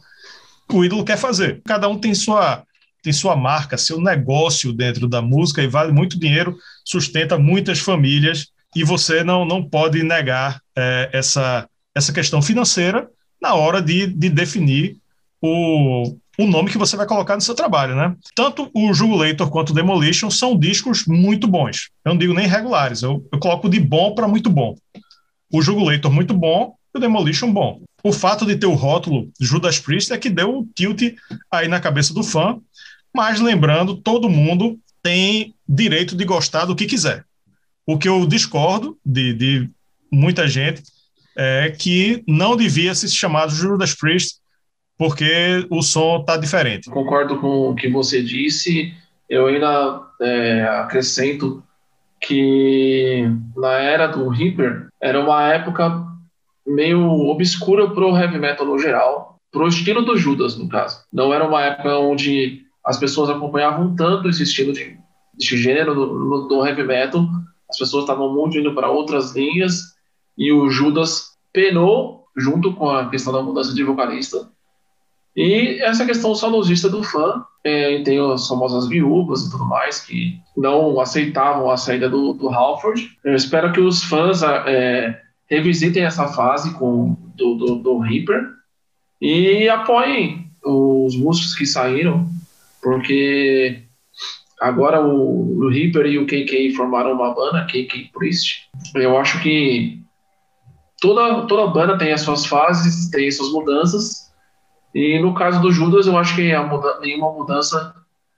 o 0.71 0.84
ídolo 0.84 1.06
quer 1.06 1.17
fazer. 1.17 1.62
Cada 1.63 1.88
um 1.88 1.99
tem 1.99 2.15
sua 2.15 2.63
tem 3.04 3.12
sua 3.12 3.36
marca, 3.36 3.78
seu 3.78 4.00
negócio 4.00 4.72
dentro 4.72 5.08
da 5.10 5.22
música 5.22 5.62
e 5.62 5.68
vale 5.68 5.92
muito 5.92 6.18
dinheiro, 6.18 6.58
sustenta 6.86 7.38
muitas 7.38 7.80
famílias 7.80 8.48
e 8.74 8.84
você 8.84 9.24
não, 9.24 9.46
não 9.46 9.62
pode 9.62 10.02
negar 10.02 10.62
é, 10.76 11.10
essa, 11.12 11.68
essa 11.94 12.13
questão 12.13 12.42
financeira 12.42 13.08
na 13.42 13.54
hora 13.54 13.82
de, 13.82 14.08
de 14.08 14.30
definir 14.30 14.96
o, 15.42 16.16
o 16.39 16.48
nome 16.48 16.72
que 16.72 16.78
você 16.78 16.96
vai 16.96 17.06
colocar 17.06 17.36
no 17.36 17.42
seu 17.42 17.54
trabalho, 17.54 17.94
né? 17.94 18.16
Tanto 18.34 18.72
o 18.74 18.94
Jugulator 18.94 19.50
quanto 19.50 19.72
o 19.72 19.74
Demolition 19.74 20.32
são 20.32 20.58
discos 20.58 21.06
muito 21.06 21.46
bons. 21.46 21.89
Eu 22.06 22.12
não 22.12 22.18
digo 22.18 22.34
nem 22.34 22.48
regulares, 22.48 23.04
eu, 23.04 23.28
eu 23.32 23.38
coloco 23.38 23.70
de 23.70 23.82
bom 23.82 24.16
para 24.16 24.30
muito 24.30 24.50
bom. 24.50 24.76
O 25.52 25.62
Jugulator 25.62 26.10
muito 26.10 26.34
bom 26.34 26.74
e 26.96 26.98
o 26.98 27.02
Demolition 27.02 27.52
bom. 27.52 27.82
O 28.04 28.12
fato 28.12 28.46
de 28.46 28.56
ter 28.56 28.66
o 28.66 28.74
rótulo 28.74 29.30
Judas 29.39 29.80
Priest 29.80 30.12
é 30.12 30.18
que 30.18 30.30
deu 30.30 30.50
um 30.50 30.68
tilt 30.76 31.16
aí 31.52 31.68
na 31.68 31.80
cabeça 31.80 32.13
do 32.13 32.24
fã, 32.24 32.60
mas 33.13 33.39
lembrando, 33.39 33.95
todo 33.95 34.30
mundo 34.30 34.78
tem 35.02 35.54
direito 35.67 36.15
de 36.15 36.26
gostar 36.26 36.65
do 36.65 36.76
que 36.76 36.86
quiser. 36.86 37.26
O 37.86 37.97
que 37.97 38.08
eu 38.08 38.26
discordo 38.26 38.97
de, 39.06 39.34
de 39.34 39.69
muita 40.12 40.47
gente 40.47 40.82
é 41.36 41.69
que 41.69 42.23
não 42.28 42.56
devia 42.56 42.95
se 42.95 43.10
chamar 43.10 43.49
Judas 43.49 43.93
Priest 43.93 44.38
porque 44.97 45.65
o 45.69 45.82
som 45.82 46.19
está 46.21 46.38
diferente. 46.38 46.89
Concordo 46.89 47.39
com 47.39 47.69
o 47.69 47.76
que 47.76 47.89
você 47.89 48.21
disse. 48.21 48.93
Eu 49.30 49.47
ainda 49.47 50.02
é, 50.21 50.63
acrescento 50.63 51.63
que 52.21 53.28
na 53.56 53.73
era 53.73 54.08
do 54.08 54.30
Reaper 54.30 54.88
era 55.02 55.19
uma 55.19 55.52
época 55.54 56.06
meio 56.65 57.02
obscura 57.28 57.89
para 57.89 58.06
o 58.06 58.17
heavy 58.17 58.38
metal 58.38 58.65
no 58.65 58.80
geral, 58.80 59.38
para 59.52 59.63
o 59.63 59.67
estilo 59.67 60.04
do 60.04 60.15
Judas, 60.15 60.58
no 60.58 60.69
caso. 60.69 61.04
Não 61.12 61.34
era 61.34 61.45
uma 61.45 61.62
época 61.63 61.97
onde 61.97 62.62
as 62.86 62.98
pessoas 62.98 63.30
acompanhavam 63.30 63.96
tanto 63.96 64.30
esse 64.30 64.43
estilo 64.43 64.74
de, 64.74 64.98
gênero 65.39 65.96
do, 65.96 66.48
do 66.48 66.65
heavy 66.65 66.84
metal, 66.84 67.28
as 67.69 67.78
pessoas 67.78 68.04
estavam 68.04 68.34
muito 68.34 68.58
indo 68.58 68.74
para 68.76 68.89
outras 68.89 69.36
linhas 69.36 69.93
e 70.38 70.52
o 70.52 70.69
Judas 70.69 71.34
penou 71.52 72.26
junto 72.36 72.74
com 72.74 72.89
a 72.89 73.10
questão 73.10 73.32
da 73.32 73.41
mudança 73.41 73.74
de 73.74 73.84
vocalista. 73.84 74.50
E 75.36 75.80
essa 75.82 76.06
questão 76.06 76.36
saudosista 76.36 76.89
do 76.89 77.04
fã, 77.04 77.43
é, 77.63 78.02
tem 78.04 78.19
as 78.19 78.48
famosas 78.48 78.88
viúvas 78.88 79.46
e 79.46 79.52
tudo 79.52 79.65
mais 79.65 80.00
que 80.02 80.39
não 80.56 81.00
aceitavam 81.00 81.72
a 81.72 81.78
saída 81.78 82.10
do, 82.10 82.34
do 82.34 82.50
Halford. 82.50 83.17
Eu 83.24 83.34
espero 83.34 83.72
que 83.72 83.80
os 83.80 84.04
fãs 84.04 84.43
é, 84.43 85.19
revisitem 85.50 86.04
essa 86.04 86.28
fase 86.28 86.74
com, 86.76 87.15
do, 87.36 87.56
do, 87.56 87.76
do 87.78 88.00
Reaper 88.00 88.50
e 89.22 89.67
apoiem 89.69 90.52
os 90.63 91.15
músicos 91.15 91.56
que 91.56 91.65
saíram 91.65 92.28
porque 92.84 93.84
agora 94.62 95.02
o, 95.02 95.65
o 95.65 95.69
Reaper 95.69 96.06
e 96.06 96.19
o 96.19 96.26
KK 96.26 96.76
formaram 96.76 97.13
uma 97.13 97.34
banda, 97.34 97.65
KK 97.65 98.12
Priest. 98.13 98.69
Eu 98.93 99.17
acho 99.17 99.41
que 99.41 100.02
toda, 101.02 101.48
toda 101.48 101.72
banda 101.72 101.98
tem 101.98 102.12
as 102.12 102.22
suas 102.22 102.46
fases, 102.46 103.10
tem 103.10 103.28
as 103.28 103.38
suas 103.38 103.52
mudanças, 103.52 104.24
e 104.93 105.19
no 105.19 105.34
caso 105.34 105.60
do 105.62 105.72
Judas, 105.72 106.06
eu 106.06 106.17
acho 106.17 106.36
que 106.36 106.56
muda, 106.58 107.00
nenhuma 107.00 107.32
mudança 107.32 107.96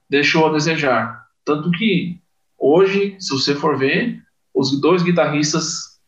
deixou 0.09 0.47
a 0.47 0.53
desejar. 0.53 1.25
Tanto 1.43 1.69
que 1.71 2.17
hoje, 2.57 3.17
se 3.19 3.33
você 3.33 3.53
for 3.53 3.77
ver, 3.77 4.21
os 4.53 4.79
dois 4.79 5.03
guitarristas 5.03 5.99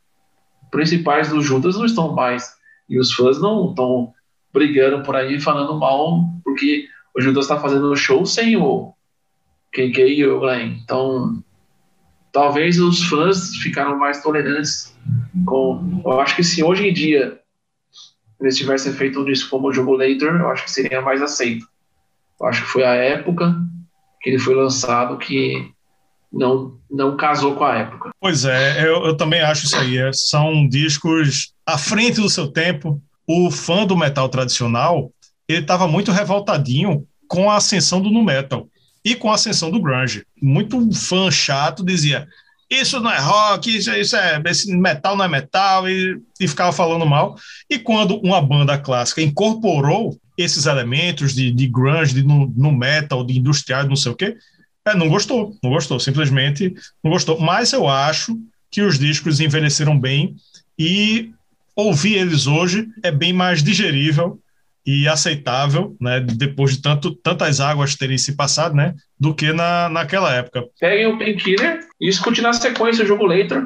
principais 0.71 1.29
do 1.29 1.41
Judas 1.41 1.75
não 1.75 1.85
estão 1.85 2.13
mais. 2.13 2.49
E 2.89 2.97
os 2.97 3.11
fãs 3.13 3.41
não 3.41 3.71
estão 3.71 4.13
brigando 4.53 5.03
por 5.03 5.15
aí 5.15 5.39
falando 5.39 5.77
mal, 5.77 6.23
porque 6.43 6.87
o 7.17 7.21
Judas 7.21 7.45
está 7.45 7.59
fazendo 7.59 7.95
show 7.95 8.25
sem 8.25 8.55
o 8.55 8.93
o 9.75 10.39
Glenn. 10.39 10.77
Então, 10.83 11.43
talvez 12.31 12.79
os 12.79 13.03
fãs 13.03 13.55
ficaram 13.57 13.97
mais 13.97 14.21
tolerantes 14.21 14.95
com. 15.45 16.01
Eu 16.05 16.19
acho 16.21 16.35
que 16.35 16.43
se 16.43 16.63
hoje 16.63 16.87
em 16.87 16.93
dia 16.93 17.39
eles 18.39 18.57
tivessem 18.57 18.93
feito 18.93 19.19
um 19.19 19.25
disco 19.25 19.49
como 19.49 19.67
o 19.67 19.73
Jogo 19.73 19.93
Later, 19.93 20.35
eu 20.35 20.49
acho 20.49 20.63
que 20.63 20.71
seria 20.71 21.01
mais 21.01 21.21
aceito. 21.21 21.67
Eu 22.39 22.47
acho 22.47 22.63
que 22.63 22.69
foi 22.69 22.83
a 22.83 22.93
época 22.93 23.55
que 24.21 24.29
ele 24.29 24.39
foi 24.39 24.55
lançado 24.55 25.17
que 25.17 25.71
não, 26.31 26.77
não 26.89 27.17
casou 27.17 27.55
com 27.55 27.63
a 27.63 27.77
época. 27.77 28.11
Pois 28.19 28.45
é, 28.45 28.87
eu, 28.87 29.05
eu 29.05 29.17
também 29.17 29.41
acho 29.41 29.65
isso 29.65 29.75
aí. 29.75 29.97
É, 29.97 30.11
são 30.13 30.67
discos 30.67 31.53
à 31.65 31.77
frente 31.77 32.21
do 32.21 32.29
seu 32.29 32.47
tempo. 32.47 33.01
O 33.27 33.51
fã 33.51 33.85
do 33.85 33.97
metal 33.97 34.29
tradicional 34.29 35.11
ele 35.47 35.61
estava 35.61 35.87
muito 35.87 36.11
revoltadinho 36.11 37.05
com 37.27 37.49
a 37.49 37.57
ascensão 37.57 38.01
do 38.01 38.09
nu 38.09 38.23
metal 38.23 38.67
e 39.03 39.15
com 39.15 39.31
a 39.31 39.35
ascensão 39.35 39.71
do 39.71 39.81
grunge. 39.81 40.25
Muito 40.41 40.91
fã 40.93 41.31
chato 41.31 41.83
dizia: 41.83 42.27
isso 42.69 42.99
não 42.99 43.09
é 43.09 43.19
rock, 43.19 43.75
isso, 43.75 43.91
isso 43.91 44.15
é 44.15 44.41
esse 44.45 44.75
metal 44.75 45.15
não 45.15 45.25
é 45.25 45.27
metal 45.27 45.89
e, 45.89 46.19
e 46.39 46.47
ficava 46.47 46.71
falando 46.71 47.05
mal. 47.05 47.37
E 47.69 47.79
quando 47.79 48.17
uma 48.19 48.41
banda 48.41 48.77
clássica 48.77 49.21
incorporou 49.21 50.19
esses 50.37 50.65
elementos 50.65 51.33
de, 51.33 51.51
de 51.51 51.67
grunge, 51.67 52.13
de 52.13 52.23
no 52.23 52.71
metal, 52.71 53.25
de 53.25 53.37
industrial, 53.37 53.87
não 53.87 53.95
sei 53.95 54.11
o 54.11 54.15
quê, 54.15 54.37
é, 54.85 54.95
não 54.95 55.09
gostou, 55.09 55.57
não 55.63 55.71
gostou, 55.71 55.99
simplesmente 55.99 56.73
não 57.03 57.11
gostou. 57.11 57.39
Mas 57.39 57.73
eu 57.73 57.87
acho 57.87 58.37
que 58.69 58.81
os 58.81 58.99
discos 58.99 59.39
envelheceram 59.39 59.97
bem 59.97 60.35
e 60.77 61.31
ouvir 61.75 62.15
eles 62.15 62.47
hoje 62.47 62.87
é 63.01 63.11
bem 63.11 63.31
mais 63.31 63.63
digerível 63.63 64.39
e 64.87 65.05
aceitável, 65.05 65.97
né, 65.99 66.21
depois 66.21 66.71
de 66.71 66.81
tanto, 66.81 67.13
tantas 67.13 67.59
águas 67.59 67.93
terem 67.95 68.17
se 68.17 68.37
passado, 68.37 68.73
né, 68.73 68.95
do 69.19 69.35
que 69.35 69.51
na, 69.51 69.89
naquela 69.89 70.33
época. 70.33 70.63
Peguem 70.79 71.07
o 71.07 71.17
Painkiller 71.17 71.81
e 71.99 72.07
escute 72.07 72.41
na 72.41 72.53
sequência 72.53 73.03
o 73.03 73.07
jogo 73.07 73.25
Later, 73.25 73.61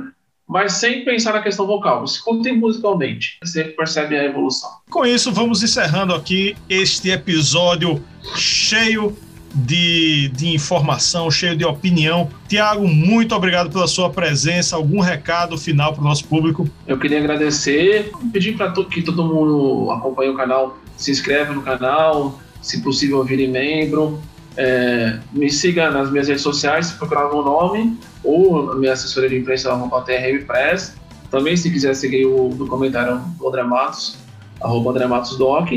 mas 0.50 0.74
sem 0.74 1.06
pensar 1.06 1.34
na 1.34 1.44
questão 1.44 1.68
vocal. 1.68 2.04
Escutem 2.04 2.58
musicalmente, 2.58 3.38
você 3.44 3.66
percebe 3.66 4.18
a 4.18 4.26
evolução. 4.26 4.72
Com 4.90 5.06
isso, 5.06 5.32
vamos 5.32 5.62
encerrando 5.62 6.16
aqui 6.16 6.58
este 6.68 7.12
episódio 7.12 8.04
cheio 8.36 9.16
de, 9.54 10.30
de 10.30 10.48
informação, 10.48 11.30
cheio 11.30 11.56
de 11.56 11.66
opinião. 11.66 12.30
Tiago, 12.48 12.88
muito 12.88 13.36
obrigado 13.36 13.70
pela 13.70 13.88
sua 13.88 14.10
presença. 14.10 14.76
Algum 14.76 15.02
recado 15.02 15.58
final 15.58 15.94
para 15.94 16.02
o 16.02 16.04
nosso 16.04 16.26
público? 16.26 16.68
Eu 16.88 16.98
queria 16.98 17.20
agradecer, 17.20 18.12
pedir 18.32 18.56
para 18.56 18.72
que 18.72 19.02
todo 19.02 19.24
mundo 19.24 19.92
acompanhe 19.92 20.32
o 20.32 20.36
canal, 20.36 20.78
se 21.04 21.12
inscreve 21.12 21.54
no 21.54 21.62
canal, 21.62 22.40
se 22.62 22.82
possível 22.82 23.24
vire 23.24 23.48
membro. 23.48 24.22
É, 24.58 25.20
me 25.32 25.50
siga 25.50 25.90
nas 25.90 26.12
minhas 26.12 26.28
redes 26.28 26.44
sociais, 26.44 26.88
se 26.88 26.94
procurar 26.96 27.30
meu 27.30 27.42
nome, 27.42 27.98
ou 28.24 28.72
a 28.72 28.76
minha 28.76 28.94
assessoria 28.94 29.30
de 29.30 29.38
imprensa, 29.38 29.72
arroba 29.72 30.02
TRM 30.02 30.46
Press. 30.46 30.96
Também, 31.30 31.56
se 31.56 31.72
quiser 31.72 31.96
seguir 31.96 32.26
o 32.26 32.50
do 32.50 32.68
comentário 32.68 33.22
André 33.46 33.64
Matos, 33.64 34.18
arroba 34.62 34.92
André 34.92 35.08
Matos 35.08 35.38
Doc. 35.38 35.72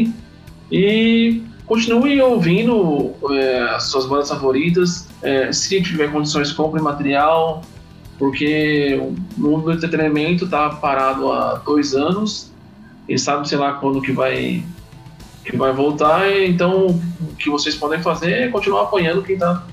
E 0.70 1.42
continue 1.66 2.20
ouvindo 2.20 3.12
é, 3.30 3.60
as 3.70 3.84
suas 3.84 4.06
bandas 4.06 4.28
favoritas. 4.28 5.08
É, 5.22 5.52
se 5.52 5.80
tiver 5.80 6.10
condições, 6.10 6.52
compre 6.52 6.82
material, 6.82 7.62
porque 8.18 9.00
o 9.00 9.40
mundo 9.40 9.66
do 9.66 9.72
entretenimento 9.72 10.46
está 10.46 10.68
parado 10.70 11.30
há 11.30 11.54
dois 11.64 11.94
anos. 11.94 12.52
E 13.08 13.18
sabe, 13.18 13.48
sei 13.48 13.58
lá, 13.58 13.74
quando 13.74 14.00
que 14.02 14.12
vai 14.12 14.64
que 15.44 15.56
vai 15.56 15.72
voltar. 15.72 16.30
Então, 16.42 16.86
o 16.86 17.36
que 17.38 17.50
vocês 17.50 17.74
podem 17.74 18.02
fazer 18.02 18.32
é 18.32 18.48
continuar 18.48 18.82
apoiando 18.82 19.22
quem 19.22 19.34
está 19.34 19.64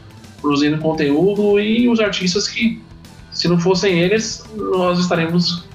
produzindo 0.41 0.77
conteúdo 0.79 1.59
e 1.59 1.87
os 1.87 1.99
artistas 1.99 2.47
que, 2.47 2.81
se 3.31 3.47
não 3.47 3.59
fossem 3.59 3.99
eles, 3.99 4.43
nós 4.55 4.99
estaremos 4.99 5.65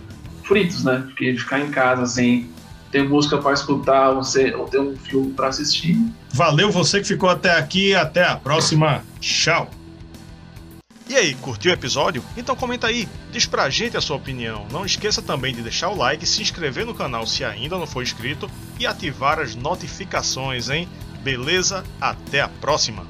fritos, 0.43 0.85
né? 0.85 1.03
Porque 1.07 1.37
ficar 1.37 1.61
em 1.61 1.71
casa 1.71 2.07
sem 2.07 2.49
ter 2.91 3.09
música 3.09 3.39
para 3.39 3.53
escutar 3.53 4.11
ou, 4.11 4.23
ou 4.59 4.65
ter 4.67 4.81
um 4.81 4.97
filme 4.97 5.33
para 5.33 5.49
assistir. 5.49 5.99
Valeu 6.33 6.71
você 6.71 7.01
que 7.01 7.09
ficou 7.09 7.29
até 7.29 7.57
aqui. 7.57 7.95
Até 7.95 8.25
a 8.25 8.37
próxima. 8.37 9.03
Tchau. 9.21 9.71
E 11.09 11.15
aí, 11.15 11.35
curtiu 11.37 11.71
o 11.71 11.75
episódio? 11.75 12.25
Então 12.37 12.57
comenta 12.57 12.89
aí, 12.89 13.09
diz 13.31 13.47
pra 13.47 13.71
gente 13.71 13.97
a 13.97 14.01
sua 14.01 14.17
opinião. 14.17 14.67
Não 14.73 14.85
esqueça 14.85 15.23
também 15.23 15.55
de 15.55 15.63
deixar 15.63 15.89
o 15.89 15.97
like, 15.97 16.27
se 16.27 16.43
inscrever 16.43 16.85
no 16.85 16.95
canal 16.95 17.25
se 17.27 17.45
ainda 17.45 17.79
não 17.79 17.87
for 17.87 18.03
inscrito 18.03 18.51
e 18.79 18.87
ativar 18.87 19.39
as 19.39 19.55
notificações, 19.55 20.69
hein? 20.69 20.89
Beleza? 21.23 21.85
Até 22.01 22.41
a 22.41 22.49
próxima! 22.49 23.07